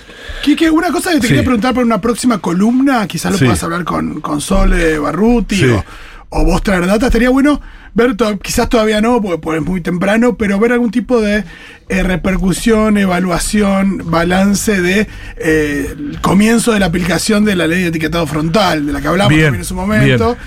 Quique, 0.43 0.69
una 0.69 0.91
cosa 0.91 1.09
que 1.11 1.17
te 1.17 1.21
Sí. 1.23 1.27
quería 1.29 1.43
preguntar 1.43 1.73
para 1.73 1.85
una 1.85 1.99
próxima 1.99 2.37
columna, 2.39 3.05
quizás 3.07 3.31
lo 3.33 3.37
Sí. 3.37 3.45
puedas 3.45 3.61
hablar 3.63 3.83
con, 3.83 4.21
con 4.21 4.39
Sole 4.39 4.99
Barruti 4.99 5.57
Sí. 5.57 5.65
o, 5.65 5.83
o 6.29 6.43
vos 6.45 6.61
traer 6.63 6.85
data, 6.85 7.07
estaría 7.07 7.29
bueno 7.29 7.59
ver, 7.93 8.15
to- 8.15 8.37
quizás 8.37 8.69
todavía 8.69 9.01
no, 9.01 9.19
porque, 9.21 9.39
porque 9.39 9.59
es 9.59 9.65
muy 9.65 9.81
temprano, 9.81 10.37
pero 10.37 10.59
ver 10.59 10.71
algún 10.73 10.91
tipo 10.91 11.19
de 11.19 11.43
eh, 11.89 12.03
repercusión, 12.03 12.97
evaluación, 12.97 14.03
balance 14.05 14.81
de 14.81 15.07
eh, 15.37 15.95
el 15.97 16.21
comienzo 16.21 16.71
de 16.73 16.79
la 16.79 16.85
aplicación 16.87 17.43
de 17.43 17.55
la 17.55 17.65
ley 17.65 17.81
de 17.81 17.87
etiquetado 17.87 18.27
frontal, 18.27 18.85
de 18.85 18.93
la 18.93 19.01
que 19.01 19.07
hablamos 19.07 19.29
Bien, 19.31 19.45
también 19.45 19.61
en 19.61 19.65
su 19.65 19.73
momento, 19.75 20.37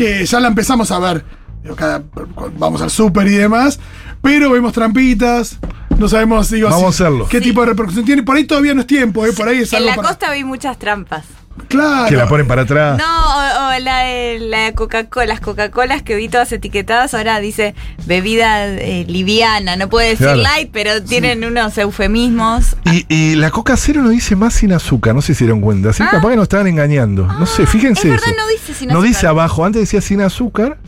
que 0.00 0.24
ya 0.24 0.40
la 0.40 0.48
empezamos 0.48 0.90
a 0.90 0.98
ver, 0.98 1.24
digo, 1.62 1.76
cada- 1.76 2.00
cuando 2.34 2.58
vamos 2.58 2.80
al 2.80 2.90
súper 2.90 3.26
y 3.26 3.32
demás, 3.32 3.78
pero 4.22 4.50
vemos 4.50 4.72
trampitas. 4.72 5.58
No 5.98 6.08
sabemos 6.08 6.50
digo, 6.50 6.68
Vamos 6.70 6.96
si- 6.96 7.02
a 7.02 7.06
hacerlo. 7.06 7.28
qué 7.28 7.38
Sí. 7.38 7.44
tipo 7.44 7.60
de 7.60 7.66
repercusión 7.66 8.06
tiene. 8.06 8.22
Por 8.22 8.34
ahí 8.36 8.44
todavía 8.44 8.72
no 8.72 8.80
es 8.80 8.86
tiempo, 8.86 9.26
¿eh? 9.26 9.32
por 9.34 9.46
ahí 9.48 9.58
es 9.58 9.72
En 9.74 9.78
algo 9.78 9.90
la 9.90 9.96
para- 9.96 10.08
costa 10.08 10.32
vi 10.32 10.44
muchas 10.44 10.78
trampas. 10.78 11.24
Claro. 11.68 12.08
Que 12.08 12.16
la 12.16 12.26
ponen 12.28 12.46
para 12.46 12.62
atrás. 12.62 12.98
No, 12.98 13.04
o, 13.04 13.68
o 13.76 13.78
la 13.80 13.98
de 14.04 14.38
la 14.40 14.72
Coca-Cola, 14.72 15.26
las 15.26 15.40
Coca-Colas 15.40 16.02
que 16.02 16.16
vi 16.16 16.28
todas 16.28 16.50
etiquetadas, 16.52 17.12
ahora 17.14 17.38
dice 17.40 17.74
bebida 18.06 18.66
eh, 18.66 19.04
liviana, 19.08 19.76
no 19.76 19.88
puede 19.88 20.10
decir 20.10 20.26
Claro. 20.26 20.40
light, 20.42 20.70
pero 20.72 21.02
tienen 21.02 21.44
unos 21.44 21.76
eufemismos. 21.78 22.76
Y, 22.86 23.04
y 23.14 23.34
la 23.36 23.50
coca 23.50 23.76
cero 23.76 24.00
no 24.02 24.08
dice 24.10 24.36
más 24.36 24.54
sin 24.54 24.72
azúcar, 24.72 25.14
no 25.14 25.20
sé 25.22 25.34
si 25.34 25.40
se 25.40 25.44
dieron 25.44 25.60
cuenta. 25.60 25.90
Así 25.90 26.02
que 26.02 26.08
capaz 26.10 26.30
que 26.30 26.36
nos 26.36 26.44
estaban 26.44 26.66
engañando. 26.66 27.26
no 27.26 27.46
sé, 27.46 27.66
fíjense. 27.66 28.10
Ah. 28.10 28.14
es 28.14 28.20
verdad, 28.20 28.28
eso. 28.28 28.36
no 28.44 28.48
dice 28.48 28.74
sin 28.74 28.88
No 28.88 29.02
dice 29.02 29.26
abajo, 29.26 29.64
antes 29.64 29.80
decía 29.82 30.00
sin 30.00 30.20
azúcar, 30.22 30.78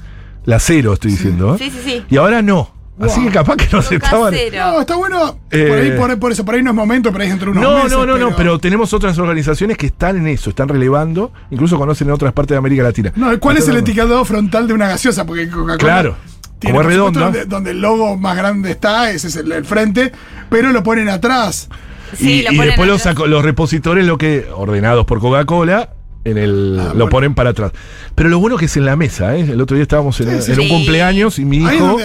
la 0.44 0.58
cero 0.58 0.94
estoy 0.94 1.12
diciendo. 1.12 1.54
¿eh? 1.54 1.58
Sí, 1.58 1.70
sí, 1.70 1.80
sí. 1.84 2.04
Y 2.08 2.16
ahora 2.16 2.40
no. 2.42 2.72
Así 3.02 3.24
que 3.24 3.30
capaz 3.30 3.56
que 3.56 3.68
nos 3.72 3.90
estaban. 3.90 4.34
No, 4.54 4.80
está 4.80 4.96
bueno. 4.96 5.38
Eh, 5.50 5.66
por 5.68 5.78
ahí, 5.78 5.90
por, 5.92 6.18
por 6.20 6.32
eso, 6.32 6.44
por 6.44 6.54
ahí 6.54 6.62
no 6.62 6.70
es 6.70 6.76
momento, 6.76 7.10
por 7.12 7.20
ahí 7.20 7.28
de 7.28 7.34
unos 7.48 7.62
No, 7.62 7.74
meses, 7.84 7.92
no, 7.92 8.06
no, 8.06 8.16
no, 8.18 8.36
pero 8.36 8.58
tenemos 8.58 8.92
otras 8.92 9.18
organizaciones 9.18 9.76
que 9.76 9.86
están 9.86 10.16
en 10.16 10.26
eso, 10.28 10.50
están 10.50 10.68
relevando, 10.68 11.32
incluso 11.50 11.76
conocen 11.78 12.08
en 12.08 12.14
otras 12.14 12.32
partes 12.32 12.54
de 12.54 12.58
América 12.58 12.82
Latina. 12.82 13.12
No, 13.16 13.38
¿cuál 13.40 13.56
es 13.58 13.68
el 13.68 13.76
etiquetado 13.76 14.24
frontal 14.24 14.66
de 14.66 14.74
una 14.74 14.88
gaseosa? 14.88 15.24
Porque 15.26 15.48
Coca-Cola. 15.48 15.76
Claro. 15.78 16.16
tiene, 16.58 16.76
Como 16.76 16.80
es 16.88 16.94
redonda. 16.94 17.20
Donde, 17.22 17.44
donde 17.46 17.70
el 17.72 17.80
logo 17.80 18.16
más 18.16 18.36
grande 18.36 18.70
está, 18.70 19.10
ese 19.10 19.28
es 19.28 19.36
el, 19.36 19.50
el 19.52 19.64
frente, 19.64 20.12
pero 20.48 20.70
lo 20.72 20.82
ponen 20.82 21.08
atrás. 21.08 21.68
Sí, 22.16 22.40
y, 22.40 22.42
lo 22.42 22.52
y 22.52 22.66
después 22.66 22.88
los, 22.88 23.00
atrás. 23.00 23.14
saco- 23.16 23.26
los 23.26 23.42
repositores, 23.44 24.06
lo 24.06 24.18
que 24.18 24.46
ordenados 24.54 25.06
por 25.06 25.18
Coca-Cola, 25.20 25.90
en 26.24 26.38
el, 26.38 26.76
Ah, 26.80 26.84
lo 26.88 26.92
bueno. 26.94 27.08
ponen 27.08 27.34
para 27.34 27.50
atrás. 27.50 27.72
Pero 28.14 28.28
lo 28.28 28.38
bueno 28.38 28.56
que 28.56 28.66
es 28.66 28.76
en 28.76 28.84
la 28.84 28.96
mesa, 28.96 29.36
¿eh? 29.36 29.40
El 29.40 29.60
otro 29.60 29.74
día 29.76 29.82
estábamos 29.82 30.20
en, 30.20 30.40
Sí, 30.42 30.46
sí. 30.46 30.52
en 30.52 30.60
un 30.60 30.68
cumpleaños 30.68 31.38
y 31.38 31.44
mi 31.44 31.58
hijo. 31.58 31.98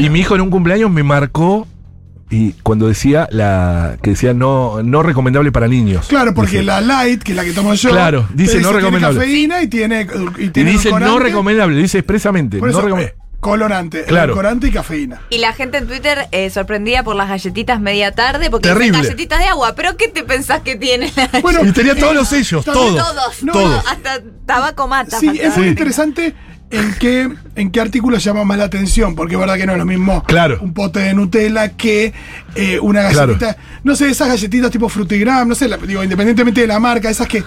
Y 0.00 0.08
mi 0.10 0.20
hijo 0.20 0.34
en 0.34 0.40
un 0.40 0.50
cumpleaños 0.50 0.90
me 0.90 1.02
marcó 1.02 1.66
y 2.32 2.52
cuando 2.62 2.86
decía 2.86 3.28
la 3.32 3.96
que 4.02 4.10
decía 4.10 4.32
no 4.32 4.82
no 4.84 5.02
recomendable 5.02 5.50
para 5.50 5.66
niños. 5.66 6.06
Claro, 6.08 6.32
porque 6.32 6.52
Dice. 6.52 6.62
la 6.64 6.80
light, 6.80 7.22
que 7.22 7.32
es 7.32 7.36
la 7.36 7.44
que 7.44 7.52
tomo 7.52 7.74
yo, 7.74 7.90
Claro, 7.90 8.26
dice 8.32 8.60
no 8.60 8.72
recomendable. 8.72 9.18
Tiene 9.18 9.48
cafeína 9.48 9.62
y 9.62 9.66
tiene, 9.68 10.06
y 10.38 10.48
dice 10.64 10.90
no 10.92 11.18
recomendable, 11.18 11.76
dice 11.76 11.98
expresamente, 11.98 12.60
no 12.60 12.68
eso, 12.68 12.82
recome- 12.86 13.02
eh, 13.02 13.14
colorante, 13.40 14.04
Claro. 14.04 14.26
edulcorante 14.32 14.68
y 14.68 14.70
cafeína. 14.70 15.20
Y 15.30 15.38
la 15.38 15.52
gente 15.52 15.78
en 15.78 15.86
Twitter 15.86 16.28
eh, 16.30 16.50
sorprendida 16.50 17.02
por 17.02 17.16
las 17.16 17.28
galletitas 17.28 17.80
media 17.80 18.12
tarde 18.12 18.50
porque 18.50 18.68
Terrible. 18.68 18.90
dicen 18.98 19.02
galletitas 19.04 19.38
de 19.40 19.46
agua. 19.46 19.74
¿Pero 19.74 19.96
qué 19.96 20.08
te 20.08 20.22
pensás 20.24 20.60
que 20.60 20.76
tiene? 20.76 21.12
Bueno, 21.42 21.64
Y 21.64 21.72
tenía 21.72 21.94
todos 21.94 22.12
eh, 22.12 22.16
los 22.16 22.28
sellos, 22.28 22.64
todos. 22.64 22.96
Todos. 22.96 23.42
No, 23.42 23.52
todos. 23.52 23.84
Hasta 23.86 24.20
tabaco 24.46 24.86
mata. 24.88 25.18
Sí, 25.18 25.28
es 25.40 25.56
muy 25.56 25.64
Sí. 25.64 25.70
interesante 25.70 26.34
en 26.70 26.94
qué, 27.00 27.28
en 27.56 27.70
qué 27.72 27.80
artículo 27.80 28.18
llama 28.18 28.44
más 28.44 28.58
la 28.58 28.64
atención, 28.64 29.16
porque 29.16 29.34
es 29.34 29.40
verdad 29.40 29.56
que 29.56 29.66
no 29.66 29.72
es 29.72 29.78
lo 29.78 29.86
mismo 29.86 30.22
Claro. 30.24 30.58
un 30.60 30.72
pote 30.72 31.00
de 31.00 31.14
Nutella 31.14 31.70
que 31.70 32.12
eh, 32.54 32.78
una 32.80 33.08
Claro. 33.08 33.32
galletita. 33.38 33.56
No 33.82 33.96
sé, 33.96 34.08
esas 34.10 34.28
galletitas 34.28 34.70
tipo 34.70 34.88
Frutigram, 34.88 35.48
no 35.48 35.54
sé, 35.54 35.66
la- 35.66 35.78
digo, 35.78 36.04
independientemente 36.04 36.60
de 36.60 36.66
la 36.68 36.78
marca, 36.78 37.08
esas 37.10 37.26
que, 37.26 37.42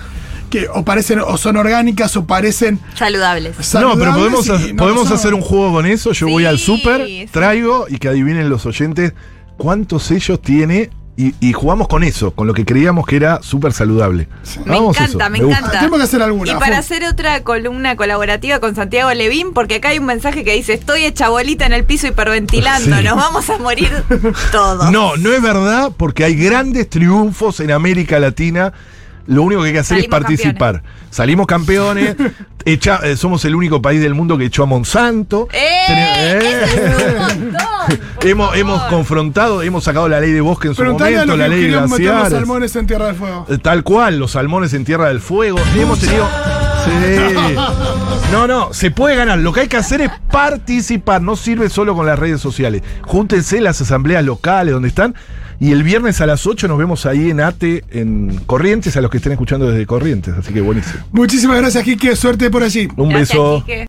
que 0.53 0.67
o 0.71 0.85
parecen, 0.85 1.19
o 1.19 1.35
son 1.37 1.57
orgánicas 1.57 2.15
o 2.15 2.25
parecen 2.27 2.79
Saludables. 2.95 3.55
No, 3.73 3.97
pero 3.97 4.13
podemos, 4.13 4.45
y 4.47 4.51
ha- 4.51 4.57
no 4.73 4.75
podemos 4.83 5.09
hacer 5.09 5.33
un 5.33 5.41
juego 5.41 5.71
con 5.73 5.85
eso. 5.87 6.11
Yo 6.11 6.27
voy 6.29 6.45
al 6.45 6.59
súper, 6.59 7.05
sí. 7.07 7.27
traigo 7.31 7.87
y 7.89 7.97
que 7.97 8.07
adivinen 8.09 8.49
los 8.49 8.65
oyentes 8.67 9.13
cuántos 9.57 10.03
sellos 10.03 10.39
tiene 10.41 10.91
y, 11.15 11.33
y 11.39 11.53
jugamos 11.53 11.87
con 11.87 12.03
eso, 12.03 12.31
con 12.31 12.47
lo 12.47 12.53
que 12.55 12.65
creíamos 12.65 13.05
que 13.05 13.15
era 13.15 13.39
súper 13.43 13.71
saludable. 13.73 14.27
Me 14.65 14.77
encanta, 14.77 15.05
eso, 15.05 15.29
me 15.29 15.37
encanta. 15.39 15.71
Tenemos 15.71 15.97
que 15.99 16.03
hacer 16.05 16.21
alguna, 16.23 16.51
Y 16.51 16.55
para 16.55 16.77
hacer 16.79 17.03
otra 17.05 17.43
columna 17.43 17.95
colaborativa 17.95 18.59
con 18.59 18.73
Santiago 18.75 19.11
Levín, 19.13 19.53
porque 19.53 19.75
acá 19.75 19.89
hay 19.89 19.99
un 19.99 20.05
mensaje 20.05 20.43
que 20.43 20.53
dice: 20.53 20.73
Estoy 20.73 21.05
hecha 21.05 21.29
bolita 21.29 21.65
en 21.67 21.73
el 21.73 21.83
piso 21.83 22.07
hiperventilando, 22.07 22.97
Sí. 22.97 23.03
nos 23.03 23.15
vamos 23.15 23.47
a 23.49 23.57
morir 23.59 23.91
todos. 24.51 24.91
No, 24.91 25.15
no 25.17 25.31
es 25.31 25.41
verdad 25.41 25.91
porque 25.97 26.23
hay 26.23 26.35
grandes 26.35 26.89
triunfos 26.89 27.59
en 27.59 27.71
América 27.71 28.19
Latina. 28.19 28.73
Lo 29.27 29.43
único 29.43 29.61
que 29.61 29.67
hay 29.67 29.73
que 29.73 29.79
hacer 29.79 29.97
Salimos 29.97 30.05
es 30.05 30.21
participar. 30.21 30.83
Salimos 31.09 31.47
campeones. 31.47 32.15
echa- 32.65 32.99
eh, 33.03 33.15
somos 33.17 33.43
el 33.45 33.55
único 33.55 33.81
país 33.81 34.01
del 34.01 34.13
mundo 34.15 34.37
que 34.37 34.45
echó 34.45 34.63
a 34.63 34.65
Monsanto. 34.65 35.47
¡Eh! 35.51 35.85
Tenem- 35.87 36.37
¡Eso 36.37 36.47
¡Eh! 36.47 36.65
es 36.65 37.35
un 37.35 37.51
montón! 37.51 38.29
Hemos, 38.29 38.55
hemos 38.57 38.83
confrontado, 38.83 39.61
hemos 39.63 39.83
sacado 39.83 40.07
la 40.07 40.19
ley 40.19 40.31
de 40.31 40.41
bosque 40.41 40.69
en 40.69 40.75
su 40.75 40.81
a 40.81 40.85
momento, 40.85 41.35
la 41.37 41.47
ley 41.47 41.61
de 41.63 41.67
meter 41.67 41.81
los 41.81 41.97
glaciares. 41.99 42.31
salmones 42.33 42.75
en 42.75 42.87
Tierra 42.87 43.05
del 43.07 43.15
Fuego. 43.15 43.45
Eh, 43.49 43.57
Tal 43.57 43.83
cual, 43.83 44.17
los 44.19 44.31
salmones 44.31 44.73
en 44.73 44.85
Tierra 44.85 45.07
del 45.09 45.19
Fuego. 45.19 45.59
Hemos 45.75 45.99
tenido. 45.99 46.27
Sí. 46.85 47.55
No, 48.31 48.47
no, 48.47 48.73
se 48.73 48.89
puede 48.89 49.15
ganar. 49.15 49.37
Lo 49.37 49.53
que 49.53 49.59
hay 49.61 49.67
que 49.67 49.77
hacer 49.77 50.01
es 50.01 50.09
participar. 50.31 51.21
No 51.21 51.35
sirve 51.35 51.69
solo 51.69 51.93
con 51.95 52.07
las 52.07 52.17
redes 52.17 52.41
sociales. 52.41 52.81
Júntense 53.03 53.57
en 53.57 53.63
las 53.65 53.79
asambleas 53.79 54.23
locales 54.25 54.73
donde 54.73 54.87
están. 54.89 55.13
Y 55.59 55.71
el 55.71 55.83
viernes 55.83 56.21
a 56.21 56.25
las 56.25 56.45
8 56.45 56.67
nos 56.67 56.77
vemos 56.77 57.05
ahí 57.05 57.29
en 57.29 57.39
ATE, 57.39 57.83
en 57.91 58.39
Corrientes, 58.45 58.97
a 58.97 59.01
los 59.01 59.09
que 59.09 59.17
estén 59.17 59.31
escuchando 59.31 59.69
desde 59.69 59.85
Corrientes. 59.85 60.33
Así 60.37 60.53
que 60.53 60.61
buenísimo. 60.61 61.03
Muchísimas 61.11 61.57
gracias, 61.57 61.83
Quique. 61.83 62.15
Suerte 62.15 62.49
por 62.49 62.63
allí. 62.63 62.87
Un 62.97 63.09
Gracias, 63.09 63.29
beso. 63.29 63.63
Quique. 63.65 63.79